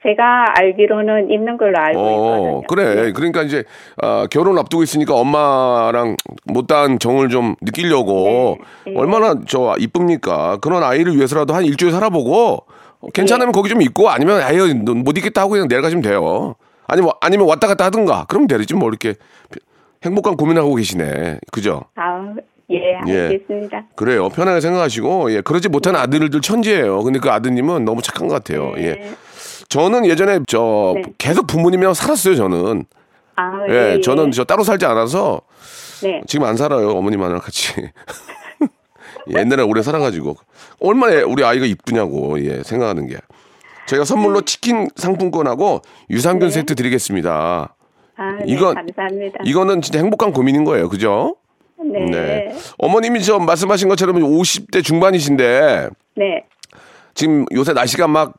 제가 0.03 0.45
알기로는 0.57 1.31
있는 1.31 1.57
걸로 1.57 1.77
알고 1.77 2.01
어, 2.01 2.61
있거든요. 2.61 2.63
그래. 2.69 3.13
그러니까 3.13 3.43
이제 3.43 3.65
아, 4.01 4.29
결혼 4.31 4.57
앞두고 4.59 4.85
있으니까 4.85 5.15
엄마랑 5.15 6.17
못다한 6.45 7.01
정을 7.01 7.29
좀 7.31 7.57
느끼려고 7.61 8.59
네, 8.85 8.93
네. 8.93 8.99
얼마나 8.99 9.35
저 9.49 9.75
이쁩니까? 9.79 10.59
그런 10.61 10.85
아이를 10.85 11.17
위해서라도 11.17 11.53
한 11.53 11.65
일주일 11.65 11.91
살아보고 11.91 12.65
어, 13.01 13.07
괜찮으면 13.13 13.51
거기 13.53 13.69
좀 13.69 13.83
있고 13.83 14.09
아니면 14.09 14.41
아유 14.41 14.73
너못 14.73 15.19
있겠다 15.19 15.43
하고 15.43 15.51
그냥 15.53 15.67
내려가시면 15.69 16.03
돼요. 16.03 16.55
아니면 16.87 17.11
아니면 17.21 17.49
왔다 17.49 17.67
갔다 17.67 17.87
하든가. 17.87 18.27
그러면 18.29 18.47
되지 18.47 18.75
뭐 18.75 18.89
이렇게 18.89 19.15
행복한 20.05 20.37
고민하고 20.37 20.77
계시네. 20.77 21.39
그죠? 21.51 21.83
아우, 21.97 22.35
예, 22.71 23.01
예. 23.09 23.25
알겠습니다. 23.25 23.87
그래요. 23.97 24.29
편하게 24.29 24.61
생각하시고 24.61 25.33
예, 25.33 25.41
그러지 25.41 25.69
못한 25.69 25.97
아들들 25.97 26.41
천지예요. 26.41 27.03
근데 27.03 27.19
그 27.19 27.31
아드님은 27.31 27.85
너무 27.85 28.01
착한 28.01 28.29
것 28.29 28.35
같아요. 28.35 28.75
네. 28.77 28.85
예. 28.85 29.11
저는 29.69 30.07
예전에 30.07 30.41
저 30.47 30.93
네. 30.97 31.03
계속 31.19 31.47
부모님이랑 31.47 31.95
살았어요. 31.95 32.37
저는. 32.37 32.85
아, 33.37 33.53
예, 33.69 34.01
저는 34.03 34.33
저 34.33 34.45
따로 34.45 34.65
살지 34.65 34.85
않아서 34.87 35.43
네. 36.03 36.21
지금 36.27 36.47
안 36.47 36.57
살아요. 36.57 36.91
어머님하고 36.91 37.39
같이. 37.39 37.73
옛날에 39.31 39.63
오래 39.63 39.83
살아가지고 39.83 40.37
얼마나 40.81 41.23
우리 41.27 41.45
아이가 41.45 41.67
이쁘냐고 41.67 42.41
예, 42.41 42.63
생각하는 42.63 43.07
게. 43.07 43.19
제가 43.87 44.05
선물로 44.05 44.41
치킨 44.43 44.89
상품권하고 44.97 45.83
유산균 46.11 46.49
네. 46.49 46.55
세트 46.55 46.75
드리겠습니다. 46.75 47.75
아, 48.17 48.33
네, 48.41 48.45
이건- 48.47 48.75
감사합니다. 48.75 49.39
이거는 49.45 49.83
진짜 49.83 49.99
행복한 49.99 50.33
고민인 50.33 50.65
거예요. 50.65 50.89
그죠? 50.89 51.37
네. 51.81 52.05
네. 52.11 52.57
어머님이 52.79 53.23
저 53.23 53.39
말씀하신 53.39 53.89
것처럼 53.89 54.17
50대 54.17 54.83
중반이신데 54.83 55.89
네. 56.17 56.45
지금 57.15 57.45
요새 57.53 57.73
날씨가 57.73 58.09
막 58.09 58.35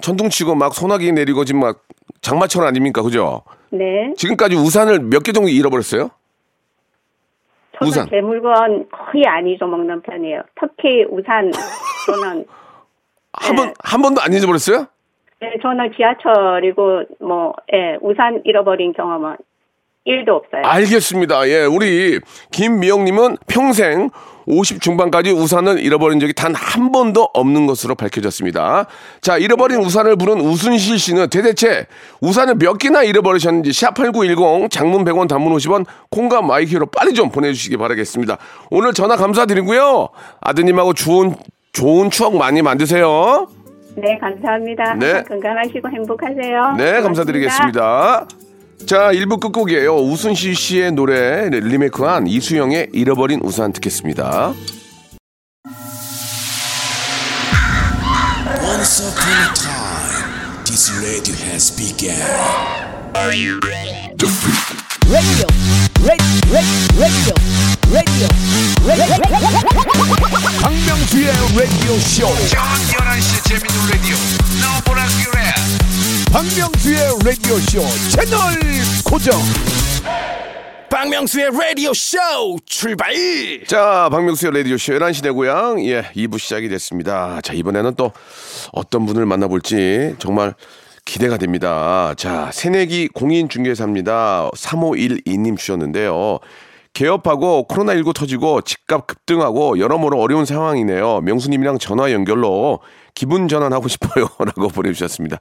천둥치고 0.00 0.54
막 0.54 0.74
소나기 0.74 1.12
내리고 1.12 1.44
지금 1.44 1.60
막 1.60 1.82
장마철 2.20 2.66
아닙니까? 2.66 3.02
그죠? 3.02 3.42
네. 3.70 4.12
지금까지 4.16 4.56
우산을 4.56 5.00
몇 5.00 5.22
개 5.22 5.32
정도 5.32 5.48
잃어버렸어요? 5.48 6.10
저는 7.78 7.90
우산. 7.90 8.08
제 8.08 8.20
물건 8.20 8.86
거의 8.90 9.24
안 9.26 9.46
잊어먹는 9.46 10.02
편이에요. 10.02 10.42
특히 10.60 11.04
우산, 11.10 11.50
저는, 12.06 12.46
한 13.32 13.56
네. 13.56 13.62
번, 13.62 13.74
한 13.82 14.02
번도 14.02 14.20
안 14.22 14.32
잊어버렸어요? 14.32 14.86
네, 15.40 15.54
저는 15.60 15.92
지하철이고, 15.96 17.02
뭐, 17.20 17.52
예, 17.72 17.98
우산 18.00 18.40
잃어버린 18.44 18.92
경험은 18.92 19.36
1도 20.06 20.28
없어요. 20.30 20.62
알겠습니다. 20.64 21.48
예, 21.48 21.64
우리 21.64 22.20
김미영님은 22.52 23.38
평생 23.46 24.10
50 24.46 24.82
중반까지 24.82 25.30
우산을 25.30 25.78
잃어버린 25.80 26.20
적이 26.20 26.34
단 26.34 26.54
한 26.54 26.92
번도 26.92 27.30
없는 27.32 27.66
것으로 27.66 27.94
밝혀졌습니다. 27.94 28.86
자, 29.22 29.38
잃어버린 29.38 29.78
우산을 29.78 30.16
부른 30.16 30.40
우순실 30.40 30.98
씨는 30.98 31.30
대대체 31.30 31.86
우산을 32.20 32.56
몇 32.56 32.78
개나 32.78 33.02
잃어버리셨는지 33.04 33.70
샵8910 33.70 34.70
장문 34.70 35.04
100원 35.04 35.28
단문 35.28 35.56
50원 35.56 35.86
콩과 36.10 36.42
my 36.42 36.60
K로 36.60 36.86
빨리 36.86 37.14
좀 37.14 37.30
보내주시기 37.30 37.76
바라겠습니다. 37.78 38.36
오늘 38.70 38.92
전화 38.92 39.16
감사드리고요. 39.16 40.08
아드님하고 40.40 40.92
좋은, 40.92 41.34
좋은 41.72 42.10
추억 42.10 42.36
많이 42.36 42.60
만드세요. 42.60 43.48
네, 43.96 44.18
감사합니다. 44.18 44.94
네. 44.96 45.22
건강하시고 45.22 45.88
행복하세요. 45.88 46.74
네, 46.76 47.00
고맙습니다. 47.00 47.02
감사드리겠습니다. 47.02 48.26
자, 48.86 49.10
1부 49.12 49.40
끝곡이에요. 49.40 49.96
우순실 49.96 50.54
씨의 50.54 50.92
노래 50.92 51.48
리메이크한 51.48 52.26
이수영의 52.26 52.88
잃어버린 52.92 53.40
우산 53.42 53.72
듣겠습니다. 53.72 54.52
Once 58.62 59.00
upon 59.00 59.32
a 59.40 59.48
time, 59.54 60.64
this 60.64 60.92
radio 61.00 61.34
has 61.46 61.70
begun. 61.74 62.12
radio, 63.14 63.58
radio, 65.08 65.46
radio, 66.04 66.26
radio, 67.00 67.34
radio. 67.90 68.28
박명수의 70.60 71.26
라디오 71.56 71.98
쇼. 72.00 72.26
저녁 72.48 72.66
11시 72.90 73.30
재밌는 73.48 73.76
라디오 73.90 74.16
너보라 74.60 75.06
그래 75.24 75.40
박명수의 76.34 76.98
라디오 77.24 77.54
쇼 77.58 77.80
채널 78.10 78.40
고정. 79.08 79.38
박명수의 80.90 81.46
radio 81.54 81.92
show 81.94 82.58
출발! 82.66 83.14
자, 83.68 84.08
박명수의 84.10 84.52
라디오 84.52 84.76
쇼 84.76 84.94
11시 84.94 85.22
내 85.22 85.30
고향. 85.30 85.80
예, 85.86 86.02
2부 86.16 86.40
시작이 86.40 86.68
됐습니다. 86.68 87.40
자, 87.40 87.52
이번에는 87.52 87.94
또 87.94 88.10
어떤 88.72 89.06
분을 89.06 89.26
만나볼지 89.26 90.16
정말 90.18 90.54
기대가 91.04 91.36
됩니다. 91.36 92.14
자, 92.16 92.50
새내기 92.52 93.10
공인중개사입니다. 93.14 94.50
3512님 94.56 95.56
주셨는데요. 95.56 96.40
개업하고 96.94 97.68
코로나19 97.68 98.12
터지고 98.12 98.60
집값 98.62 99.06
급등하고 99.06 99.78
여러모로 99.78 100.20
어려운 100.20 100.44
상황이네요. 100.44 101.20
명수님이랑 101.20 101.78
전화 101.78 102.10
연결로 102.10 102.80
기분 103.14 103.46
전환하고 103.48 103.88
싶어요. 103.88 104.26
라고 104.44 104.68
보내주셨습니다. 104.68 105.38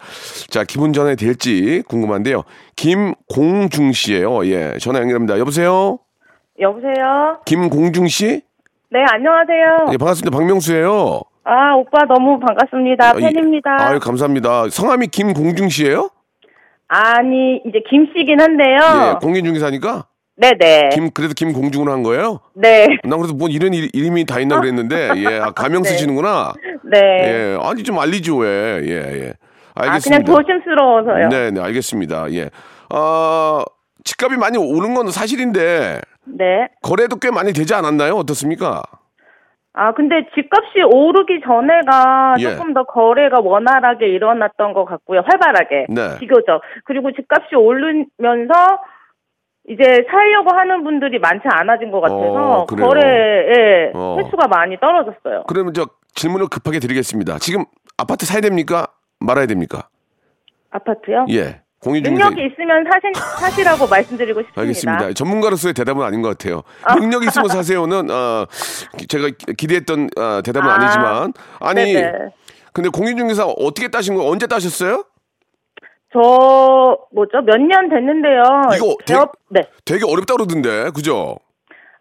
자, 0.50 0.64
기분 0.64 0.94
전환이 0.94 1.16
될지 1.16 1.84
궁금한데요. 1.88 2.44
김공중 2.76 3.92
씨예요 3.94 4.46
예, 4.46 4.78
전화 4.80 5.00
연결합니다. 5.00 5.40
여보세요? 5.40 6.00
여보세요? 6.60 7.40
김공중 7.46 8.08
씨? 8.08 8.42
네, 8.92 9.00
안녕하세요. 9.12 9.88
예, 9.92 9.98
반갑습니다. 9.98 10.38
박명수예요. 10.38 11.22
아, 11.46 11.74
오빠 11.76 12.06
너무 12.08 12.40
반갑습니다. 12.40 13.10
아, 13.10 13.14
이- 13.18 13.22
팬입니다. 13.22 13.76
아유, 13.80 14.00
감사합니다. 14.00 14.70
성함이 14.70 15.08
김공중 15.08 15.70
씨예요? 15.70 16.10
아니, 16.88 17.60
이제 17.66 17.80
김 17.90 18.06
씨긴 18.16 18.40
한데요. 18.40 18.78
예, 18.78 19.20
공인중개사니까 19.20 20.06
네네. 20.36 20.90
김 20.94 21.12
그래도 21.12 21.34
김공중을 21.34 21.92
한 21.92 22.02
거예요? 22.04 22.40
네. 22.56 22.86
난 23.04 23.18
그래서 23.20 23.34
뭔 23.34 23.52
이런 23.52 23.74
일- 23.74 23.90
이름이 23.94 24.26
다 24.26 24.40
있나 24.40 24.60
그랬는데 24.60 25.12
예, 25.18 25.40
아, 25.40 25.52
가명 25.52 25.82
네. 25.84 25.90
쓰시는구나. 25.90 26.54
네. 26.64 26.73
예, 26.98 27.58
아니 27.62 27.84
좀 27.84 28.00
알리죠 28.00 28.38
왜? 28.38 28.82
예, 28.84 29.26
예. 29.26 29.34
아, 29.76 29.86
알겠습니다. 29.86 30.24
그냥 30.24 30.44
조심스러워서요. 30.44 31.30
네, 31.30 31.52
네, 31.52 31.62
알겠습니다. 31.62 32.32
예. 32.34 32.50
어, 32.94 33.64
집값이 34.04 34.38
많이 34.38 34.58
오른 34.58 34.94
건 34.94 35.10
사실인데 35.10 36.02
네. 36.26 36.68
거래도 36.82 37.16
꽤 37.18 37.32
많이 37.32 37.54
되지 37.54 37.74
않았나요? 37.74 38.16
어떻습니까? 38.16 38.84
아, 39.76 39.92
근데 39.94 40.28
집값이 40.36 40.84
오르기 40.84 41.42
전에가 41.44 42.36
예. 42.40 42.44
조금 42.44 42.76
더 42.76 42.84
거래가 42.84 43.40
원활하게 43.42 44.08
일어났던 44.08 44.74
것 44.74 44.86
같고요. 44.86 45.24
활발하게. 45.26 45.88
네. 45.90 46.20
비교적. 46.20 46.62
그리고 46.86 47.12
집값이 47.12 47.56
오르면서 47.56 48.54
이제 49.68 50.06
살려고 50.12 50.56
하는 50.56 50.84
분들이 50.84 51.18
많지 51.18 51.44
않아진 51.50 51.90
것 51.90 52.02
같아서 52.02 52.62
어? 52.62 52.66
거래의 52.66 53.92
어. 53.96 54.18
횟수가 54.20 54.48
많이 54.48 54.78
떨어졌어요. 54.80 55.46
그러면 55.48 55.74
저 55.74 55.88
질문을 56.16 56.48
급하게 56.48 56.80
드리겠습니다. 56.80 57.40
지금 57.40 57.66
아파트 57.98 58.26
사야 58.26 58.42
됩니까? 58.42 58.88
말아야 59.20 59.46
됩니까? 59.48 59.88
아파트요? 60.72 61.26
예. 61.30 61.62
능력이 61.86 62.38
있으면 62.46 62.86
사신, 62.90 63.12
사시라고 63.42 63.88
말씀드리고 63.88 64.40
싶습니다. 64.42 64.62
알겠습니다. 64.62 65.14
전문가로서의 65.14 65.74
대답은 65.74 66.02
아닌 66.06 66.22
것 66.22 66.30
같아요. 66.30 66.64
능력 66.98 67.24
있으면 67.26 67.50
사세요는 67.50 68.10
어, 68.10 68.46
기- 68.98 69.06
제가 69.08 69.28
기- 69.38 69.54
기대했던 69.58 70.10
어, 70.18 70.42
대답은 70.44 70.70
아, 70.70 70.76
아, 70.76 70.78
니지만 70.86 71.34
아니 71.60 71.94
네네. 71.94 72.12
근데 72.72 72.88
공인중개사 72.90 73.46
어떻게 73.46 73.90
따신 73.90 74.16
거 74.16 74.26
언제 74.30 74.48
따셨어요? 74.48 75.04
저 76.14 76.98
뭐죠? 77.12 77.42
몇 77.46 77.58
년 77.58 77.90
됐는데요. 77.90 78.44
이거 78.78 78.96
되- 79.06 79.14
개업 79.16 79.34
네. 79.50 79.64
되게 79.84 80.06
어렵다 80.06 80.36
그러던데 80.36 80.92
그죠? 80.92 81.36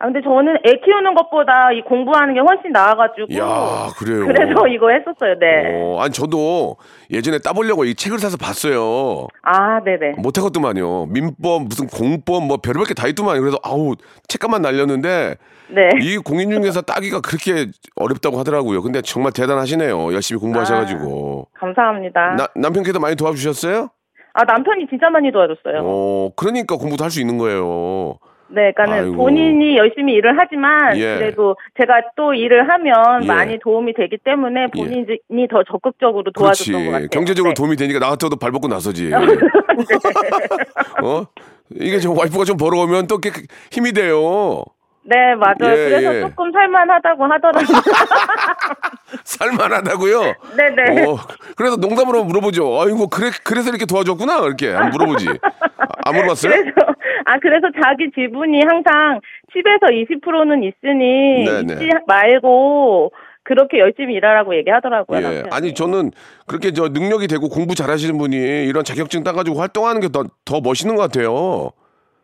아 0.02 0.06
근데 0.06 0.20
저는 0.20 0.56
애 0.66 0.80
키우는 0.84 1.14
것보다 1.14 1.70
이 1.70 1.80
공부하는 1.82 2.34
게 2.34 2.40
훨씬 2.40 2.72
나아가지고 2.72 3.38
야 3.38 3.86
그래요. 3.96 4.26
그래서 4.26 4.66
이거 4.66 4.90
했었어요. 4.90 5.38
네. 5.38 5.80
어, 5.80 6.00
아니 6.02 6.12
저도 6.12 6.76
예전에 7.08 7.38
따보려고 7.38 7.84
이 7.84 7.94
책을 7.94 8.18
사서 8.18 8.36
봤어요. 8.36 9.28
아 9.42 9.80
네네. 9.84 10.14
못하겠더만요. 10.18 11.06
민법 11.06 11.68
무슨 11.68 11.86
공법 11.86 12.44
뭐 12.48 12.56
별의별 12.56 12.86
게 12.86 12.94
다 12.94 13.06
있더만요. 13.06 13.40
그래서 13.40 13.58
아우 13.62 13.94
책값만 14.26 14.60
날렸는데 14.62 15.36
네. 15.68 15.88
이 16.00 16.18
공인중개사 16.18 16.80
따기가 16.80 17.20
그렇게 17.20 17.66
어렵다고 17.94 18.40
하더라고요. 18.40 18.82
근데 18.82 19.02
정말 19.02 19.30
대단하시네요. 19.32 20.12
열심히 20.14 20.40
공부하셔가지고. 20.40 21.46
감사합니다. 21.54 22.34
나, 22.36 22.48
남편께도 22.56 22.98
많이 22.98 23.14
도와주셨어요? 23.14 23.88
아 24.34 24.44
남편이 24.44 24.88
진짜 24.88 25.08
많이 25.10 25.30
도와줬어요. 25.30 25.80
어, 25.84 26.30
그러니까 26.34 26.76
공부도 26.76 27.04
할 27.04 27.10
수 27.12 27.20
있는 27.20 27.38
거예요. 27.38 28.16
네, 28.54 28.72
그러니까는 28.72 29.04
아이고. 29.04 29.16
본인이 29.16 29.76
열심히 29.76 30.12
일을 30.14 30.34
하지만 30.38 30.96
예. 30.98 31.16
그래도 31.18 31.56
제가 31.80 32.02
또 32.16 32.34
일을 32.34 32.68
하면 32.68 33.22
예. 33.22 33.26
많이 33.26 33.58
도움이 33.58 33.94
되기 33.94 34.18
때문에 34.18 34.66
본인이 34.68 35.48
더 35.50 35.64
적극적으로 35.64 36.30
그렇지. 36.32 36.70
도와줬던 36.70 36.84
것 36.84 36.92
같아요. 36.92 37.08
경제적으로 37.08 37.50
네. 37.50 37.54
도움이 37.54 37.76
되니까 37.76 37.98
나 37.98 38.10
같아도 38.10 38.36
발 38.36 38.52
벗고 38.52 38.68
나서지. 38.68 39.10
어? 41.02 41.24
이게 41.70 41.98
좀 41.98 42.16
와이프가 42.16 42.44
좀 42.44 42.58
벌어오면 42.58 43.06
또 43.06 43.18
이렇게 43.22 43.42
힘이 43.70 43.92
돼요. 43.92 44.62
네, 45.04 45.34
맞아요. 45.34 45.72
예, 45.72 45.88
그래서 45.88 46.14
예. 46.14 46.20
조금 46.20 46.52
살만하다고 46.52 47.24
하더라고요. 47.24 47.66
살만하다고요? 49.24 50.20
네네. 50.56 51.06
어, 51.06 51.16
그래서 51.56 51.76
농담으로 51.76 52.22
물어보죠. 52.24 52.80
아이고, 52.80 53.08
그래, 53.08 53.30
그래서 53.42 53.70
이렇게 53.70 53.84
도와줬구나. 53.84 54.38
이렇게. 54.44 54.72
물어보지. 54.72 55.26
아, 56.04 56.10
안 56.10 56.14
물어봤어요? 56.16 56.52
그래서 56.52 56.74
아 57.26 57.38
그래서 57.38 57.68
자기 57.82 58.10
지분이 58.14 58.60
항상 58.68 59.20
10에서 59.54 59.90
20%는 60.24 60.62
있으니 60.64 61.44
네네. 61.44 61.72
잊지 61.84 61.90
말고 62.06 63.12
그렇게 63.44 63.78
열심히 63.80 64.14
일하라고 64.14 64.54
얘기하더라고요. 64.56 65.18
예. 65.18 65.22
남편이. 65.22 65.48
아니, 65.50 65.74
저는 65.74 66.10
그렇게 66.46 66.72
저 66.72 66.88
능력이 66.88 67.26
되고 67.26 67.48
공부 67.48 67.74
잘하시는 67.74 68.16
분이 68.16 68.36
이런 68.66 68.84
자격증 68.84 69.24
따가지고 69.24 69.58
활동하는 69.58 70.00
게 70.00 70.08
더, 70.08 70.24
더 70.44 70.60
멋있는 70.60 70.94
것 70.96 71.02
같아요. 71.02 71.70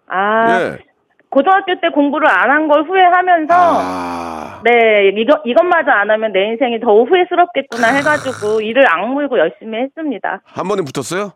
아 0.07 0.61
예. 0.61 0.79
고등학교 1.31 1.75
때 1.81 1.89
공부를 1.93 2.27
안 2.29 2.51
한 2.51 2.69
걸 2.69 2.85
후회하면서 2.85 3.55
아. 3.55 4.63
네 4.65 5.09
이거 5.15 5.41
이것마저 5.45 5.91
안 5.91 6.11
하면 6.11 6.33
내 6.33 6.47
인생이 6.49 6.81
더 6.81 7.03
후회스럽겠구나 7.05 7.89
해가지고 7.97 8.61
일을 8.63 8.83
악물고 8.89 9.39
열심히 9.39 9.79
했습니다. 9.81 10.41
한 10.45 10.69
번에 10.69 10.83
붙었어요? 10.83 11.33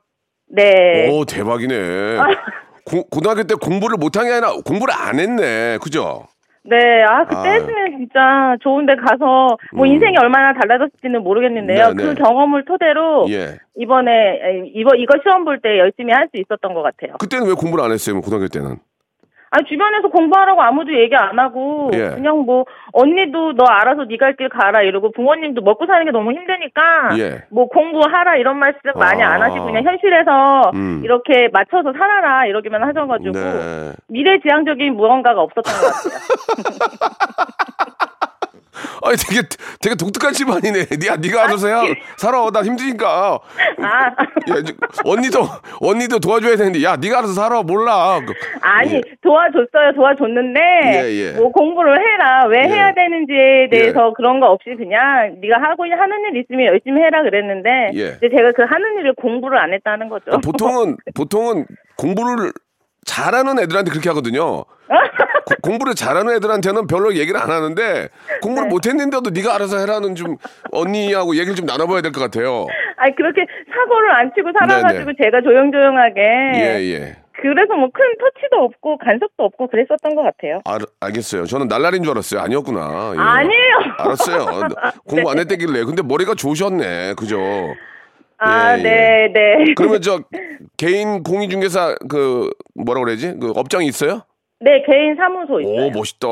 네. 0.53 1.09
오, 1.11 1.25
대박이네. 1.25 1.75
고, 2.85 3.05
고등학교 3.11 3.43
때 3.45 3.55
공부를 3.55 3.97
못한 3.99 4.25
게 4.27 4.33
아니라 4.33 4.53
공부를 4.65 4.93
안 4.95 5.19
했네. 5.19 5.79
그죠? 5.83 6.27
네, 6.65 7.03
아, 7.03 7.25
그때 7.25 7.37
아유. 7.49 7.55
했으면 7.55 7.99
진짜 7.99 8.55
좋은데 8.62 8.95
가서, 8.97 9.57
뭐, 9.73 9.85
음. 9.85 9.87
인생이 9.87 10.15
얼마나 10.19 10.53
달라졌을지는 10.61 11.23
모르겠는데요. 11.23 11.88
네, 11.88 11.95
네. 11.95 12.03
그 12.05 12.15
경험을 12.15 12.65
토대로, 12.65 13.27
예. 13.31 13.59
이번에, 13.77 14.11
에, 14.12 14.71
이번, 14.75 14.99
이거 15.01 15.15
시험 15.25 15.45
볼 15.45 15.59
때 15.61 15.79
열심히 15.79 16.12
할 16.12 16.29
수 16.33 16.41
있었던 16.41 16.73
것 16.75 16.83
같아요. 16.83 17.17
그때는 17.19 17.49
왜 17.49 17.55
공부를 17.55 17.85
안 17.85 17.91
했어요? 17.91 18.21
고등학교 18.21 18.47
때는? 18.47 18.77
아니, 19.55 19.67
주변에서 19.69 20.09
공부하라고 20.09 20.62
아무도 20.62 20.99
얘기 20.99 21.15
안 21.15 21.38
하고, 21.38 21.91
예. 21.93 22.09
그냥 22.15 22.38
뭐, 22.38 22.65
언니도 22.95 23.53
너 23.53 23.65
알아서 23.65 24.05
네갈길 24.05 24.49
가라 24.49 24.81
이러고, 24.81 25.12
부모님도 25.12 25.61
먹고 25.61 25.85
사는 25.85 26.07
게 26.07 26.11
너무 26.11 26.33
힘드니까, 26.33 27.19
예. 27.19 27.45
뭐, 27.51 27.69
공부하라 27.69 28.37
이런 28.37 28.59
말씀 28.59 28.81
많이 28.97 29.23
안 29.23 29.43
아. 29.43 29.45
하시고, 29.45 29.67
그냥 29.67 29.85
현실에서 29.85 30.71
음. 30.73 31.03
이렇게 31.05 31.51
맞춰서 31.53 31.93
살아라 31.93 32.47
이러기만 32.47 32.83
하셔가지고, 32.83 33.33
네. 33.33 33.93
미래지향적인 34.09 34.95
무언가가 34.97 35.43
없었던 35.43 35.62
것 35.62 35.87
같아요. 35.87 36.12
아니 39.05 39.17
되게 39.17 39.43
되게 39.81 39.95
독특한 39.97 40.33
집안이네. 40.33 40.87
니가 41.01 41.17
네가 41.17 41.45
알아서 41.45 41.71
야 41.71 41.83
살아. 42.17 42.49
나 42.53 42.62
힘드니까. 42.62 43.38
아. 43.83 44.07
야, 44.07 44.15
언니도 45.05 45.41
언니도 45.81 46.19
도와줘야 46.19 46.57
되는데 46.57 46.83
야 46.83 46.97
네가 46.97 47.19
알아서 47.19 47.33
살아. 47.35 47.62
몰라. 47.62 48.21
그, 48.27 48.33
아니 48.61 48.95
예. 48.95 49.01
도와줬어요 49.23 49.93
도와줬는데 49.95 50.61
예, 50.85 51.12
예. 51.12 51.33
뭐 51.33 51.51
공부를 51.53 51.99
해라 51.99 52.47
왜 52.49 52.61
예. 52.65 52.69
해야 52.69 52.93
되는지에 52.95 53.69
대해서 53.71 54.12
그런 54.15 54.41
거 54.41 54.47
없이 54.51 54.71
그냥 54.77 55.37
네가 55.41 55.61
하고 55.61 55.87
있- 55.87 55.93
하는 55.93 56.17
일 56.33 56.41
있으면 56.43 56.67
열심히 56.67 57.01
해라 57.03 57.23
그랬는데 57.23 57.91
예. 57.95 58.17
이제 58.19 58.29
제가 58.37 58.53
그 58.53 58.62
하는 58.69 58.99
일을 59.01 59.15
공부를 59.15 59.59
안 59.59 59.73
했다는 59.73 60.09
거죠. 60.09 60.25
아, 60.33 60.38
보통은 60.38 60.97
보통은 61.15 61.67
공부를 61.97 62.53
잘하는 63.05 63.59
애들한테 63.59 63.91
그렇게 63.91 64.09
하거든요. 64.11 64.65
고- 64.65 65.55
공부를 65.62 65.95
잘하는 65.95 66.35
애들한테는 66.37 66.87
별로 66.87 67.15
얘기를 67.15 67.41
안 67.41 67.51
하는데 67.51 68.09
공부를 68.43 68.69
네. 68.69 68.73
못했는데도 68.75 69.31
네가 69.31 69.55
알아서 69.55 69.79
해라는 69.79 70.15
좀 70.15 70.37
언니하고 70.71 71.35
얘기를 71.37 71.55
좀 71.55 71.67
나눠봐야 71.67 72.01
될 72.01 72.12
것 72.12 72.21
같아요. 72.21 72.67
아니 72.97 73.15
그렇게 73.17 73.45
사고를 73.75 74.11
안 74.15 74.31
치고 74.35 74.51
살아가지고 74.59 75.05
네네. 75.05 75.12
제가 75.23 75.41
조용조용하게 75.43 76.21
예 76.55 76.93
예. 76.93 77.17
그래서 77.41 77.75
뭐 77.75 77.88
큰 77.93 78.05
터치도 78.21 78.57
없고 78.65 78.99
간섭도 78.99 79.43
없고 79.45 79.67
그랬었던 79.69 80.15
것 80.15 80.23
같아요. 80.23 80.61
알, 80.65 80.79
알겠어요. 81.01 81.47
저는 81.47 81.67
날라린 81.67 82.05
줄 82.05 82.12
알았어요. 82.12 82.41
아니었구나. 82.41 83.12
예. 83.17 83.19
아니에요. 83.19 83.77
알았어요. 83.99 84.47
공부 85.09 85.29
안 85.31 85.38
했대길래. 85.41 85.83
근데 85.85 86.03
머리가 86.03 86.35
좋으셨네. 86.37 87.15
그죠? 87.15 87.38
아, 88.45 88.75
예, 88.77 88.79
예. 88.79 88.83
네, 88.83 89.33
네. 89.33 89.75
그러면 89.77 90.01
저 90.03 90.21
개인 90.77 91.23
공인중개사 91.23 91.97
그 92.09 92.51
뭐라 92.75 93.01
그래야지? 93.01 93.39
그 93.41 93.53
업장이 93.55 93.87
있어요? 93.87 94.23
네, 94.61 94.83
개인 94.87 95.17
사무소 95.17 95.61
있어요. 95.61 95.87
오 95.87 95.91
멋있다. 95.91 96.27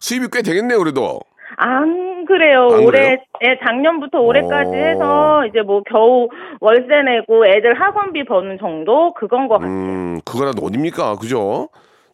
수입이 0.00 0.28
꽤 0.32 0.42
되겠네요. 0.42 0.78
그래도. 0.78 1.20
안 1.56 2.24
그래요. 2.24 2.68
안 2.72 2.80
올해? 2.84 3.18
예, 3.42 3.58
작년부터 3.64 4.20
올해까지 4.20 4.70
오. 4.70 4.74
해서 4.74 5.46
이제 5.46 5.60
뭐 5.62 5.82
겨우 5.88 6.28
월세 6.60 7.02
내고 7.04 7.46
애들 7.46 7.74
학원비 7.80 8.24
버는 8.24 8.58
정도 8.58 9.12
그건 9.14 9.48
것 9.48 9.58
같아요. 9.58 9.70
음 9.70 10.20
그거라도 10.24 10.64
어딥니까? 10.64 11.16
그죠? 11.16 11.68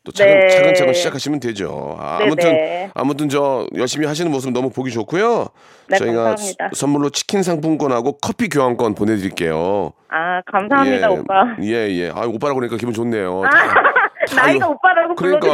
또 0.09 0.13
차근, 0.13 0.41
네. 0.41 0.49
차근차근 0.49 0.95
시작하시면 0.95 1.41
되죠. 1.41 1.97
아, 2.01 2.17
네네. 2.19 2.25
아무튼 2.31 2.91
아무튼 2.95 3.29
저 3.29 3.67
열심히 3.77 4.07
하시는 4.07 4.31
모습 4.33 4.53
너무 4.53 4.71
보기 4.71 4.91
좋고요. 4.91 5.49
네, 5.89 5.99
저희가 5.99 6.25
감사합니다. 6.25 6.69
수- 6.73 6.81
선물로 6.81 7.11
치킨 7.11 7.43
상품권하고 7.43 8.17
커피 8.23 8.49
교환권 8.49 8.95
보내드릴게요. 8.95 9.93
아, 10.09 10.41
감사합니다, 10.51 11.11
예, 11.13 11.15
오빠. 11.15 11.45
예, 11.63 11.73
예. 11.91 12.09
아, 12.15 12.23
오빠라고 12.27 12.55
그러니까 12.55 12.79
기분 12.79 12.95
좋네요. 12.95 13.43
아, 13.45 13.51
다 13.51 13.83
나이가 14.35 14.53
이거- 14.53 14.69
오빠라고 14.71 15.15
그러니까 15.15 15.49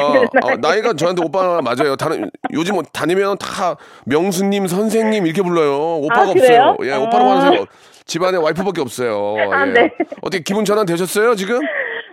아, 0.45 0.57
나이가 0.61 0.93
저한테 0.93 1.23
오빠 1.25 1.61
맞아요. 1.61 1.97
다른 1.97 2.31
요즘 2.53 2.75
뭐 2.75 2.85
다니면 2.93 3.39
다 3.39 3.77
명수님, 4.07 4.69
선생님 4.69 5.27
이렇게 5.27 5.43
불러요. 5.43 5.97
오빠가 5.97 6.23
아? 6.29 6.31
없어요. 6.31 6.77
예, 6.85 6.93
아. 6.93 6.99
오빠라고 7.01 7.31
하는 7.31 7.41
사람 7.43 7.67
집안에 8.07 8.37
와이프밖에 8.37 8.81
없어요. 8.83 9.37
아, 9.53 9.67
예. 9.67 9.73
네. 9.73 9.91
어떻게 10.23 10.43
기분 10.43 10.65
전환 10.65 10.85
되셨어요 10.87 11.35
지금? 11.35 11.59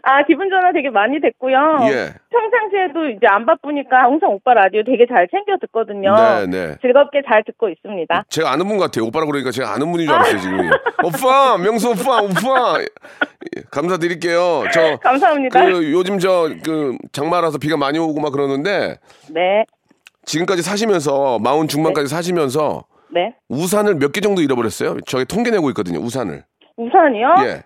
아, 0.03 0.23
기분 0.23 0.49
전환 0.49 0.73
되게 0.73 0.89
많이 0.89 1.19
됐고요. 1.21 1.55
예. 1.91 2.13
평상시에도 2.29 3.09
이제 3.09 3.27
안 3.27 3.45
바쁘니까 3.45 4.03
항상 4.03 4.31
오빠 4.31 4.53
라디오 4.53 4.83
되게 4.83 5.05
잘 5.07 5.27
챙겨 5.29 5.57
듣거든요. 5.61 6.15
네, 6.15 6.45
네. 6.47 6.75
즐겁게 6.81 7.21
잘 7.27 7.43
듣고 7.43 7.69
있습니다. 7.69 8.23
제가 8.29 8.51
아는 8.51 8.67
분 8.67 8.77
같아요. 8.77 9.05
오빠라 9.05 9.25
그러니까 9.25 9.51
제가 9.51 9.73
아는 9.73 9.91
분인 9.91 10.07
줄 10.07 10.15
알았어요, 10.15 10.39
지금. 10.39 10.57
오빠, 11.05 11.57
명수 11.57 11.91
오빠, 11.91 12.21
오빠. 12.21 12.79
예, 12.81 13.61
감사드릴게요. 13.71 14.63
저, 14.73 14.97
감사합니다. 14.97 15.65
그, 15.65 15.91
요즘 15.91 16.19
저, 16.19 16.49
그, 16.63 16.97
장마라서 17.11 17.57
비가 17.57 17.77
많이 17.77 17.99
오고 17.99 18.19
막 18.21 18.31
그러는데, 18.31 18.97
네. 19.29 19.65
지금까지 20.25 20.61
사시면서, 20.61 21.39
마흔 21.39 21.67
중반까지 21.67 22.07
사시면서, 22.07 22.85
네. 23.13 23.35
우산을 23.49 23.95
몇 23.95 24.11
개 24.13 24.21
정도 24.21 24.41
잃어버렸어요? 24.41 25.01
저희 25.05 25.25
통계 25.25 25.51
내고 25.51 25.69
있거든요, 25.69 25.99
우산을. 25.99 26.43
우산이요? 26.77 27.35
예. 27.45 27.63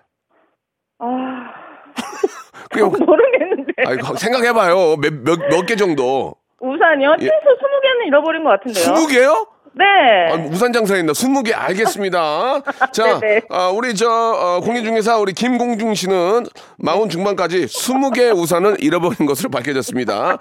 아, 0.98 1.52
그냥, 2.70 2.90
모르겠는데. 2.90 3.72
아니, 3.86 4.00
생각해봐요. 4.18 4.96
몇, 4.96 5.12
몇, 5.22 5.38
몇 5.48 5.66
개 5.66 5.76
정도. 5.76 6.34
우산이요? 6.60 7.16
예. 7.20 7.24
최소 7.24 7.34
20개는 7.34 8.06
잃어버린 8.08 8.44
것 8.44 8.50
같은데요. 8.50 8.84
스무 8.84 9.06
개요? 9.06 9.46
네. 9.74 9.84
아, 10.32 10.34
우산 10.50 10.72
장사했나? 10.72 11.12
스무 11.12 11.42
개 11.42 11.52
알겠습니다. 11.52 12.62
자. 12.92 13.20
아, 13.50 13.68
우리 13.68 13.94
저 13.94 14.08
어, 14.10 14.60
공인중개사 14.60 15.18
우리 15.18 15.34
김공중 15.34 15.92
씨는 15.94 16.46
마흔 16.78 17.10
중반까지 17.10 17.68
스무 17.68 18.10
개의 18.10 18.32
우산을 18.32 18.76
잃어버린 18.82 19.26
것으로 19.26 19.50
밝혀졌습니다. 19.50 20.38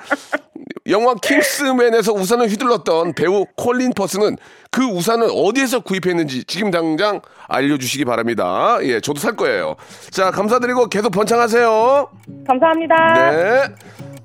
영화 0.88 1.15
킹스맨에서 1.15 2.13
우산을 2.13 2.48
휘둘렀던 2.50 3.13
배우 3.13 3.45
콜린 3.56 3.93
퍼스는 3.93 4.38
그 4.69 4.84
우산을 4.84 5.30
어디에서 5.32 5.80
구입했는지 5.80 6.43
지금 6.43 6.69
당장 6.69 7.21
알려주시기 7.48 8.06
바랍니다. 8.06 8.78
예, 8.84 9.00
저도 9.00 9.19
살 9.19 9.36
거예요. 9.36 9.76
자, 10.12 10.30
감사드리고 10.30 10.88
계속 10.89 11.10
번창하세요. 11.12 12.08
감사합니다. 12.48 13.32
네. 13.32 13.76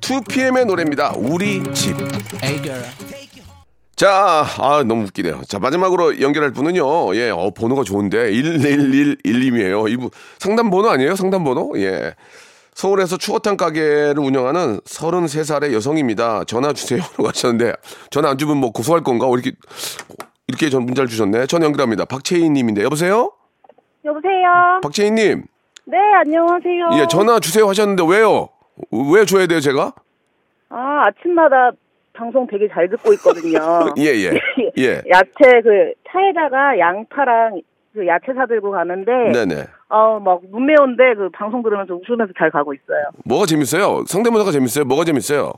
2PM의 0.01 0.67
노래입니다. 0.67 1.15
우리 1.17 1.63
집. 1.73 1.97
자, 3.97 4.47
아, 4.59 4.83
너무 4.87 5.05
웃기네요. 5.05 5.43
자, 5.47 5.59
마지막으로 5.59 6.21
연결할 6.23 6.53
분은요, 6.53 7.15
예, 7.17 7.31
어, 7.31 7.51
번호가 7.55 7.85
좋은데, 7.85 8.31
1111님이에요. 8.33 9.91
이분, 9.91 10.09
상담 10.39 10.71
번호 10.71 10.89
아니에요? 10.89 11.17
상담 11.17 11.45
번호? 11.45 11.73
예. 11.77 12.15
서울에서 12.75 13.17
추어탕 13.17 13.57
가게를 13.57 14.19
운영하는 14.19 14.79
33살의 14.81 15.73
여성입니다. 15.73 16.45
전화 16.45 16.73
주세요. 16.73 17.01
라고 17.17 17.29
하셨는데, 17.29 17.73
전화 18.11 18.31
안 18.31 18.39
주면 18.39 18.57
뭐 18.57 18.71
고소할 18.73 19.03
건가? 19.03 19.27
어, 19.27 19.35
이렇게, 19.35 19.53
이렇게 20.47 20.71
전 20.71 20.85
문자를 20.85 21.09
주셨네. 21.09 21.47
전화 21.47 21.67
연결합니다. 21.67 22.05
박채인 22.05 22.53
님인데, 22.53 22.83
여보세요? 22.83 23.33
여보세요? 24.05 24.81
박채인 24.83 25.15
님. 25.15 25.45
네, 25.85 25.97
안녕하세요. 26.25 26.91
예, 27.03 27.07
전화 27.09 27.41
주세요 27.41 27.69
하셨는데, 27.69 28.03
왜요? 28.09 28.49
왜 29.13 29.25
줘야 29.25 29.47
돼요, 29.47 29.61
제가? 29.61 29.93
아, 30.71 31.07
아침마다 31.07 31.73
방송 32.13 32.47
되게 32.47 32.69
잘 32.69 32.89
듣고 32.89 33.13
있거든요. 33.15 33.59
예, 33.99 34.05
예. 34.05 34.41
예. 34.79 35.03
야채 35.11 35.61
그 35.63 35.93
차에다가 36.11 36.79
양파랑 36.79 37.61
그 37.93 38.07
야채 38.07 38.33
사들고 38.35 38.71
가는데 38.71 39.11
네네. 39.33 39.65
어막 39.89 40.43
문매운데 40.51 41.15
그 41.17 41.29
방송 41.33 41.63
들으면서 41.63 41.95
웃으면서 41.95 42.33
잘 42.39 42.51
가고 42.51 42.73
있어요. 42.73 43.03
뭐가 43.25 43.47
재밌어요? 43.47 44.05
성대모사가 44.07 44.53
재밌어요? 44.53 44.85
뭐가 44.85 45.05
재밌어요? 45.05 45.53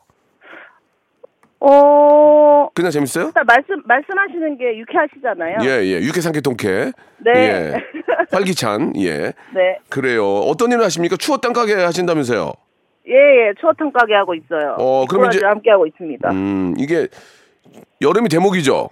어 1.61 2.69
그냥 2.75 2.91
재밌어요? 2.91 3.27
일단 3.27 3.45
말씀 3.47 3.81
말씀하시는 3.85 4.59
게 4.59 4.79
유쾌하시잖아요. 4.79 5.59
예, 5.63 5.85
예. 5.85 6.01
육회삼계 6.01 6.41
통쾌. 6.41 6.91
네. 7.19 7.33
예. 7.37 7.73
활기찬. 8.33 8.95
예. 8.97 9.33
네. 9.55 9.79
그래요. 9.89 10.25
어떤 10.39 10.73
일을 10.73 10.83
하십니까? 10.85 11.17
추어탕 11.17 11.53
가게 11.53 11.75
하신다면서요? 11.75 12.53
예, 13.09 13.13
예. 13.13 13.53
추어탕 13.61 13.93
가게 13.93 14.15
하고 14.15 14.35
있어요. 14.35 14.75
어, 14.79 15.05
그럼 15.07 15.27
이제- 15.27 15.45
함께 15.45 15.71
하고 15.71 15.87
있습니다. 15.87 16.31
음, 16.31 16.75
이게 16.79 17.07
여름이 18.01 18.29
대목이죠? 18.29 18.89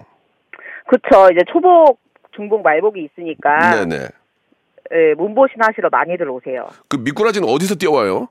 그쵸. 0.87 1.29
이제 1.33 1.40
초복, 1.53 1.98
중복, 2.40 2.62
말복이 2.62 3.07
있으니까 3.12 3.85
네네. 3.85 4.09
예, 4.92 5.14
문보신 5.18 5.57
하시러 5.61 5.90
많이들 5.92 6.31
오세요. 6.31 6.66
그 6.88 6.96
미꾸라지는 6.96 7.46
어디서 7.46 7.74
뛰어와요? 7.74 8.29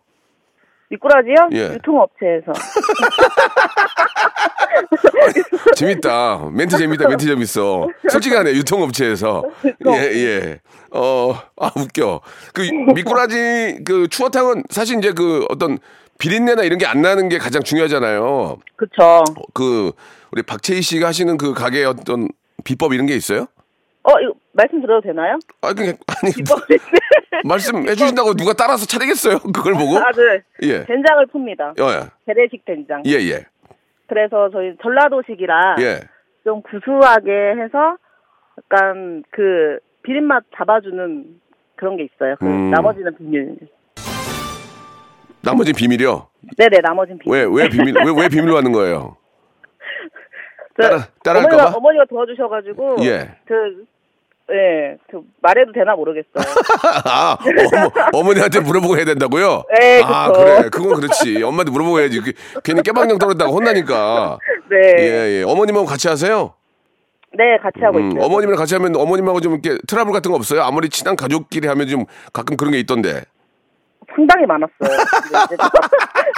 미꾸라지요? 0.89 1.49
예. 1.53 1.73
유통업체에서. 1.75 2.51
재밌다. 5.75 6.49
멘트 6.51 6.75
재밌다. 6.77 7.07
멘트 7.07 7.27
재밌어. 7.27 7.87
솔직하네. 8.09 8.53
유통업체에서. 8.53 9.43
예, 9.87 9.93
예. 9.93 10.59
어, 10.91 11.35
아, 11.57 11.71
웃겨. 11.75 12.21
그 12.55 12.61
미꾸라지 12.95 13.81
그 13.85 14.07
추어탕은 14.09 14.63
사실 14.71 14.97
이제 14.97 15.13
그 15.13 15.45
어떤 15.49 15.77
비린내나 16.17 16.63
이런 16.63 16.79
게 16.79 16.87
안 16.87 17.03
나는 17.03 17.29
게 17.29 17.37
가장 17.37 17.61
중요하잖아요. 17.61 18.57
그쵸. 18.75 19.23
그 19.53 19.91
우리 20.31 20.41
박채희 20.41 20.81
씨가 20.81 21.07
하시는 21.07 21.37
그 21.37 21.53
가게의 21.53 21.85
어떤 21.85 22.27
비법 22.63 22.93
이런 22.93 23.05
게 23.05 23.15
있어요? 23.15 23.45
어, 24.03 24.19
이거 24.21 24.33
말씀 24.53 24.81
드려도 24.81 25.01
되나요? 25.01 25.37
아, 25.61 25.73
그냥 25.73 25.95
아니 26.07 26.31
말씀해 27.47 27.95
주신다고 27.95 28.33
누가 28.33 28.53
따라서 28.53 28.85
차리겠어요? 28.85 29.39
그걸 29.53 29.73
보고? 29.73 29.97
아, 29.97 30.11
네. 30.11 30.41
예. 30.63 30.85
된장을 30.85 31.25
풉니다. 31.27 31.79
어, 31.79 31.91
예. 31.93 32.09
재래식 32.25 32.63
된장. 32.65 33.03
예, 33.05 33.13
예. 33.29 33.45
그래서 34.07 34.49
저희 34.51 34.75
전라도식이라 34.81 35.75
예. 35.79 35.99
좀 36.43 36.61
구수하게 36.63 37.31
해서 37.63 37.97
약간 38.57 39.23
그 39.29 39.77
비린맛 40.03 40.43
잡아주는 40.57 41.25
그런 41.75 41.97
게 41.97 42.03
있어요. 42.05 42.35
그 42.39 42.45
음. 42.45 42.71
나머지는 42.71 43.15
비밀. 43.17 43.55
나머지 45.41 45.71
비밀이요. 45.73 46.27
네네, 46.57 46.79
나머지는 46.83 47.19
비밀. 47.19 47.39
왜 47.39 47.45
왜 47.45 47.69
비밀 47.69 47.95
왜 47.95 48.11
왜 48.11 48.27
비밀로 48.29 48.57
하는 48.57 48.71
거예요? 48.71 49.15
저 50.81 50.83
따라- 50.89 51.07
따라 51.23 51.39
할까 51.41 51.55
어머니가, 51.55 51.71
봐? 51.71 51.77
어머니가 51.77 52.05
도와주셔가지고. 52.09 52.95
예. 53.01 53.29
그, 53.47 53.85
예, 54.51 54.97
그 55.11 55.21
말해도 55.41 55.73
되나 55.73 55.95
모르겠어요. 55.95 56.33
아, 57.05 57.37
어머, 58.13 58.33
니한테 58.33 58.59
물어보고 58.61 58.97
해야 58.97 59.05
된다고요? 59.05 59.63
네, 59.79 60.01
아, 60.03 60.31
그쵸. 60.31 60.39
그래. 60.43 60.69
그건 60.71 60.99
그렇지. 61.01 61.43
엄마한테 61.43 61.71
물어보고 61.71 61.99
해야지. 61.99 62.19
그, 62.21 62.31
괜히 62.63 62.81
깨방정 62.81 63.17
떨었다가 63.19 63.51
혼나니까. 63.51 64.39
네. 64.71 64.77
예, 64.97 65.39
예. 65.39 65.43
어머님하고 65.43 65.85
같이 65.85 66.07
하세요? 66.07 66.53
네, 67.37 67.57
같이 67.61 67.79
하고 67.83 67.99
음, 67.99 68.09
있어요. 68.09 68.23
어머님이랑 68.25 68.57
같이 68.57 68.73
하면 68.73 68.95
어머님하고 68.95 69.39
좀 69.41 69.53
이렇게 69.53 69.77
트러블 69.87 70.13
같은 70.13 70.31
거 70.31 70.37
없어요? 70.37 70.63
아무리 70.63 70.89
친한 70.89 71.15
가족끼리 71.15 71.67
하면 71.67 71.87
좀 71.87 72.05
가끔 72.33 72.57
그런 72.57 72.71
게 72.71 72.79
있던데. 72.79 73.21
상당히 74.15 74.47
많았어요. 74.47 74.71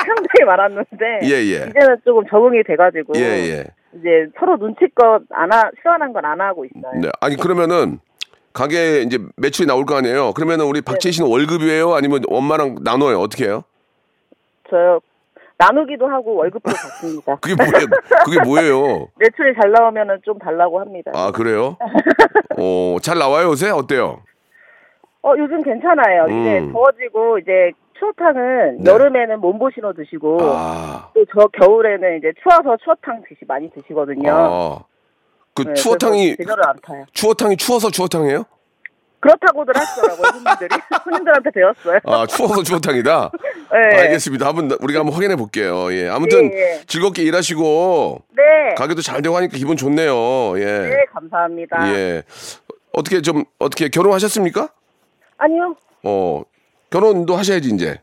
상당히 0.05 0.45
많았는데. 0.45 1.19
예, 1.23 1.29
예. 1.29 1.55
이제는 1.69 1.97
조금 2.03 2.25
적응이 2.29 2.63
돼가지고. 2.63 3.13
예, 3.15 3.21
예. 3.21 3.65
이제 3.93 4.27
서로 4.39 4.57
눈치껏 4.57 5.23
안 5.31 5.51
하, 5.51 5.69
시원한 5.81 6.13
건 6.13 6.23
안 6.25 6.39
하고 6.39 6.65
있어요. 6.65 6.93
네. 7.01 7.09
아니, 7.19 7.35
그러면은 7.35 7.99
가게에 8.53 9.01
이제 9.01 9.17
매출이 9.37 9.67
나올 9.67 9.85
거 9.85 9.95
아니에요? 9.95 10.33
그러면은 10.33 10.65
우리 10.65 10.81
박채희 10.81 11.13
씨는 11.13 11.29
월급이에요? 11.29 11.93
아니면 11.93 12.21
엄마랑 12.29 12.77
나눠요? 12.83 13.19
어떻게 13.19 13.45
해요? 13.45 13.63
저 14.69 14.99
나누기도 15.57 16.07
하고 16.07 16.35
월급도 16.35 16.71
받습니다. 16.71 17.35
그게 17.37 17.55
뭐예요? 17.55 17.87
그게 18.25 18.39
뭐예요? 18.43 19.07
매출이 19.19 19.53
잘 19.61 19.71
나오면은 19.71 20.19
좀 20.23 20.37
달라고 20.39 20.79
합니다. 20.79 21.11
아, 21.13 21.31
그래요? 21.31 21.77
어, 22.57 22.97
잘 23.01 23.17
나와요, 23.19 23.49
요새? 23.49 23.69
어때요? 23.69 24.21
어 25.23 25.33
요즘 25.37 25.61
괜찮아요. 25.61 26.25
이제 26.25 26.59
음. 26.59 26.73
더워지고 26.73 27.37
이제 27.37 27.71
추어탕은 28.01 28.77
네. 28.79 28.91
여름에는 28.91 29.39
몸보신호 29.39 29.93
드시고 29.93 30.39
아. 30.41 31.11
또저 31.13 31.47
겨울에는 31.49 32.17
이제 32.17 32.33
추워서 32.41 32.75
추어탕 32.83 33.21
드시 33.29 33.45
많이 33.47 33.69
드시거든요. 33.69 34.33
아. 34.33 34.83
그 35.53 35.63
네, 35.63 35.73
추어탕이 35.73 36.35
그래서 36.35 36.49
제대로 36.49 36.63
안 36.67 36.75
타요. 36.81 37.05
추어탕이 37.13 37.57
추워서 37.57 37.91
추어탕이에요? 37.91 38.45
그렇다고들 39.19 39.77
하시더라고요 39.77 40.31
손님들이 40.31 40.81
손님들한테 41.03 41.51
배웠어요. 41.51 41.99
아 42.05 42.25
추워서 42.25 42.63
추어탕이다. 42.63 43.31
네. 43.71 43.97
알겠습니다. 44.01 44.47
한번 44.47 44.71
우리가 44.81 45.01
한번 45.01 45.13
확인해 45.13 45.35
볼게요. 45.35 45.93
예. 45.93 46.09
아무튼 46.09 46.51
예, 46.51 46.57
예. 46.57 46.81
즐겁게 46.87 47.21
일하시고 47.21 48.23
네. 48.35 48.73
가게도 48.75 49.03
잘 49.03 49.21
되고 49.21 49.35
하니까 49.35 49.57
기분 49.57 49.77
좋네요. 49.77 50.57
예. 50.57 50.65
네 50.65 51.05
감사합니다. 51.11 51.93
예. 51.93 52.23
어떻게 52.93 53.21
좀 53.21 53.43
어떻게 53.59 53.89
결혼하셨습니까? 53.89 54.69
아니요. 55.37 55.75
어 56.03 56.41
결혼도 56.95 57.35
하셔야지 57.35 57.69
이제. 57.69 57.99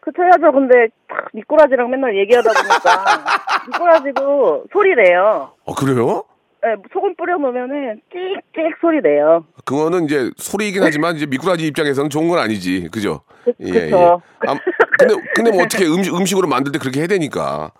그쵸 0.00 0.22
해야죠. 0.22 0.52
근데 0.52 0.88
탁 1.08 1.28
미꾸라지랑 1.32 1.90
맨날 1.90 2.16
얘기하다 2.18 2.50
보니까 2.52 3.24
미꾸라지도 3.72 4.64
소리 4.72 4.94
내요. 4.94 5.52
어 5.64 5.74
그래요? 5.74 6.24
네, 6.62 6.74
소금 6.92 7.14
뿌려 7.16 7.36
놓으면은 7.38 8.00
찍찍 8.12 8.76
소리 8.80 9.00
내요. 9.00 9.44
그거는 9.64 10.04
이제 10.04 10.30
소리이긴 10.36 10.82
하지만 10.82 11.16
이제 11.16 11.26
미꾸라지 11.26 11.66
입장에서는 11.66 12.10
좋은 12.10 12.28
건 12.28 12.38
아니지, 12.38 12.88
그죠? 12.92 13.22
예, 13.60 13.70
그쵸. 13.70 14.20
아, 14.46 14.56
근데 14.98 15.14
근데 15.34 15.50
뭐 15.52 15.62
어떻게 15.64 15.86
음식 15.86 16.14
음식으로 16.14 16.48
만들 16.48 16.72
때 16.72 16.78
그렇게 16.78 17.00
해야 17.00 17.06
되니까. 17.08 17.72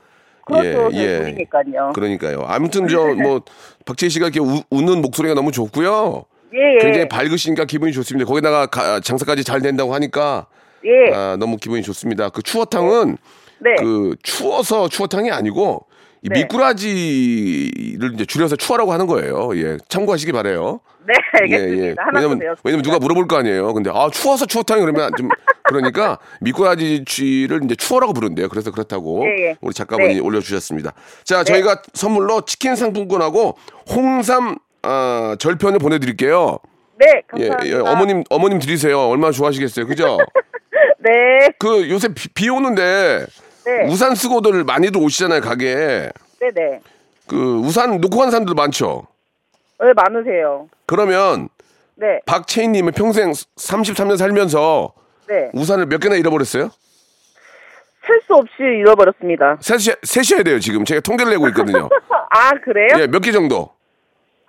그렇죠. 0.45 0.89
예, 0.93 1.19
소리니까요. 1.19 1.93
그러니까요. 1.95 2.45
아무튼 2.47 2.87
저 2.87 3.15
뭐 3.15 3.41
박재희 3.85 4.11
씨가 4.11 4.27
이렇게 4.29 4.39
우- 4.41 4.63
웃는 4.71 5.01
목소리가 5.03 5.35
너무 5.35 5.51
좋고요. 5.51 6.25
예, 6.55 6.75
예. 6.77 6.79
굉장히 6.79 7.09
밝으시니까 7.09 7.65
기분이 7.65 7.93
좋습니다. 7.93 8.27
거기다가 8.29 8.67
가- 8.67 9.01
장사까지 9.01 9.45
잘 9.45 9.61
된다고 9.61 9.95
하니까 9.95 10.47
예. 10.85 11.13
아, 11.15 11.37
너무 11.39 11.57
기분이 11.57 11.83
좋습니다. 11.83 12.29
그 12.29 12.43
추어탕은 12.43 13.17
네. 13.59 13.75
그 13.79 14.15
추워서 14.23 14.89
추어탕이 14.89 15.31
아니고 15.31 15.87
이 16.23 16.29
네. 16.29 16.41
미꾸라지를 16.41 18.15
이제 18.15 18.25
줄여서 18.25 18.57
추어라고 18.57 18.93
하는 18.93 19.07
거예요. 19.07 19.51
예, 19.57 19.77
참고하시기 19.89 20.33
바래요. 20.33 20.81
네, 21.07 21.15
알겠습니다. 21.33 22.03
하나 22.05 22.21
또 22.21 22.29
왜냐면. 22.31 22.57
왜냐면 22.65 22.83
누가 22.83 22.99
물어볼 22.99 23.29
거 23.29 23.37
아니에요. 23.37 23.73
근데 23.75 23.91
아 23.93 24.09
추워서 24.13 24.45
추어탕이 24.47 24.81
그러면 24.81 25.11
좀 25.17 25.29
그러니까 25.69 26.19
미꾸라지 26.41 27.05
쥐를 27.07 27.61
이제 27.65 27.75
추어라고 27.77 28.13
부른대요. 28.13 28.49
그래서 28.49 28.71
그렇다고 28.73 29.25
예, 29.25 29.51
예. 29.51 29.57
우리 29.61 29.73
작가분이 29.73 30.15
네. 30.15 30.21
올려주셨습니다. 30.21 30.93
자, 31.25 31.45
저희가 31.45 31.83
선물로 31.95 32.43
치킨 32.43 32.75
상품권하고 32.77 33.57
홍삼 33.95 34.57
아, 34.87 35.37
절편을 35.39 35.79
보내드릴게요. 35.79 36.59
네, 36.99 37.07
예, 37.39 37.49
감사합니다. 37.49 37.67
예, 37.67 37.75
어머님 37.81 38.25
어머님 38.31 38.59
드리세요. 38.59 39.01
얼마나 39.09 39.33
좋아하시겠어요, 39.33 39.87
그죠? 39.87 40.17
네, 41.01 41.51
그 41.59 41.91
요새 41.91 42.09
비, 42.15 42.29
비 42.29 42.49
오는데 42.49 43.27
네. 43.65 43.87
우산 43.89 44.15
쓰고들 44.15 44.65
많이들 44.65 45.01
오시잖아요, 45.01 45.41
가게에. 45.41 46.11
네, 46.41 46.51
네. 46.55 46.81
그 47.27 47.59
우산 47.59 48.01
놓고 48.01 48.17
가는 48.17 48.31
사람들 48.31 48.55
많죠. 48.55 49.07
네, 49.81 49.93
많으세요. 49.95 50.69
그러면 50.87 51.49
네, 51.97 52.21
박채인님은 52.27 52.93
평생 52.93 53.33
33년 53.33 54.17
살면서 54.17 54.93
네. 55.29 55.51
우산을 55.53 55.87
몇 55.87 55.99
개나 55.99 56.15
잃어버렸어요? 56.17 56.71
셀 58.07 58.21
수 58.27 58.35
없이 58.35 58.53
잃어버렸습니다. 58.63 59.57
세시, 59.61 59.93
세셔야 60.05 60.45
돼요, 60.45 60.61
지금. 60.61 60.85
제가 60.85 61.01
통계를 61.01 61.33
내고 61.33 61.49
있거든요. 61.49 61.89
아, 62.31 62.51
그래요? 62.65 62.89
예, 63.01 63.07
몇 63.09 63.21
개 63.21 63.33
정도? 63.33 63.71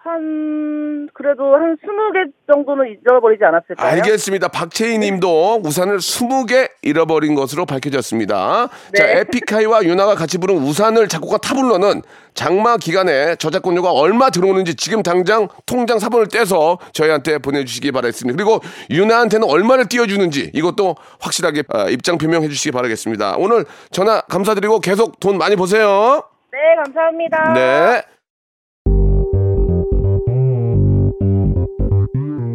한, 0.08 1.10
그래도 1.14 1.56
한 1.56 1.76
20개 1.78 2.32
정도는 2.52 2.86
잊어버리지 2.94 3.44
않았을까요? 3.44 3.92
알겠습니다. 3.94 4.48
박채희 4.48 4.98
님도 5.00 5.62
우산을 5.64 5.98
20개 5.98 6.70
잃어버린 6.82 7.36
것으로 7.36 7.66
밝혀졌습니다. 7.66 8.70
자, 8.96 9.06
네. 9.06 9.20
에픽하이와 9.20 9.84
유나가 9.84 10.16
같이 10.16 10.38
부른 10.38 10.56
우산을 10.56 11.08
작곡가 11.08 11.38
타블로는 11.38 12.02
장마 12.34 12.78
기간에 12.78 13.36
저작권료가 13.36 13.92
얼마 13.92 14.30
들어오는지 14.30 14.76
지금 14.76 15.04
당장 15.04 15.48
통장 15.66 16.00
사본을 16.00 16.28
떼서 16.28 16.78
저희한테 16.94 17.40
보내주시기 17.40 17.92
바라겠습니다. 17.92 18.36
그리고 18.38 18.62
유나한테는 18.90 19.48
얼마를 19.50 19.88
띄워주는지 19.88 20.52
이것도 20.54 20.96
확실하게 21.20 21.64
아, 21.70 21.90
입장 21.90 22.18
표명해 22.18 22.48
주시기 22.48 22.72
바라겠습니다. 22.72 23.36
오늘 23.38 23.66
전화 23.92 24.22
감사드리고 24.22 24.80
계속 24.80 25.20
돈 25.20 25.38
많이 25.38 25.56
보세요. 25.56 26.24
네, 26.52 26.60
감사합니다. 26.84 27.54
네. 27.54 28.17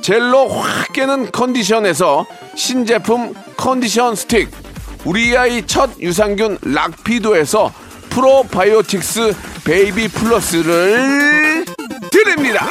젤로 0.00 0.48
확 0.48 0.92
깨는 0.92 1.30
컨디션에서 1.30 2.26
신제품 2.54 3.34
컨디션 3.56 4.14
스틱, 4.14 4.50
우리 5.04 5.36
아이 5.36 5.66
첫 5.66 5.90
유산균 6.00 6.58
락피도에서 6.62 7.72
프로바이오틱스 8.10 9.34
베이비 9.64 10.08
플러스를 10.08 11.64
드립니다. 12.10 12.66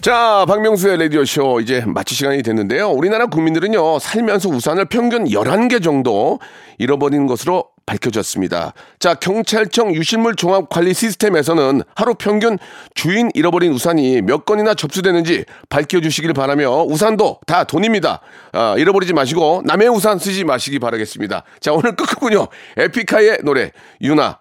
자, 0.00 0.46
박명수의 0.48 0.96
라디오쇼 0.98 1.60
이제 1.60 1.84
마칠 1.86 2.16
시간이 2.16 2.42
됐는데요. 2.42 2.88
우리나라 2.88 3.26
국민들은요, 3.26 3.98
살면서 3.98 4.48
우산을 4.48 4.86
평균 4.86 5.26
11개 5.26 5.82
정도 5.82 6.40
잃어버린 6.78 7.26
것으로 7.26 7.66
밝혀졌습니다. 7.90 8.72
자, 9.00 9.14
경찰청 9.14 9.94
유실물 9.94 10.36
종합 10.36 10.68
관리 10.68 10.94
시스템에서는 10.94 11.82
하루 11.96 12.14
평균 12.14 12.56
주인 12.94 13.30
잃어버린 13.34 13.72
우산이 13.72 14.22
몇 14.22 14.44
건이나 14.44 14.74
접수되는지 14.74 15.44
밝혀주시길 15.68 16.32
바라며 16.32 16.84
우산도 16.84 17.40
다 17.46 17.64
돈입니다. 17.64 18.20
아, 18.52 18.76
잃어버리지 18.78 19.12
마시고 19.12 19.62
남의 19.64 19.88
우산 19.88 20.18
쓰지 20.18 20.44
마시기 20.44 20.78
바라겠습니다. 20.78 21.42
자, 21.58 21.72
오늘 21.72 21.96
끝곡은요. 21.96 22.46
에픽하이의 22.76 23.38
노래 23.42 23.72
유나. 24.00 24.38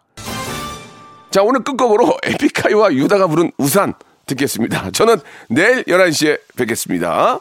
자, 1.31 1.41
오늘 1.41 1.63
끝곡으로 1.63 2.17
에픽하이와 2.25 2.93
유다가 2.93 3.27
부른 3.27 3.51
우산 3.57 3.93
듣겠습니다. 4.27 4.91
저는 4.91 5.17
내일 5.49 5.83
11시에 5.85 6.39
뵙겠습니다. 6.55 7.39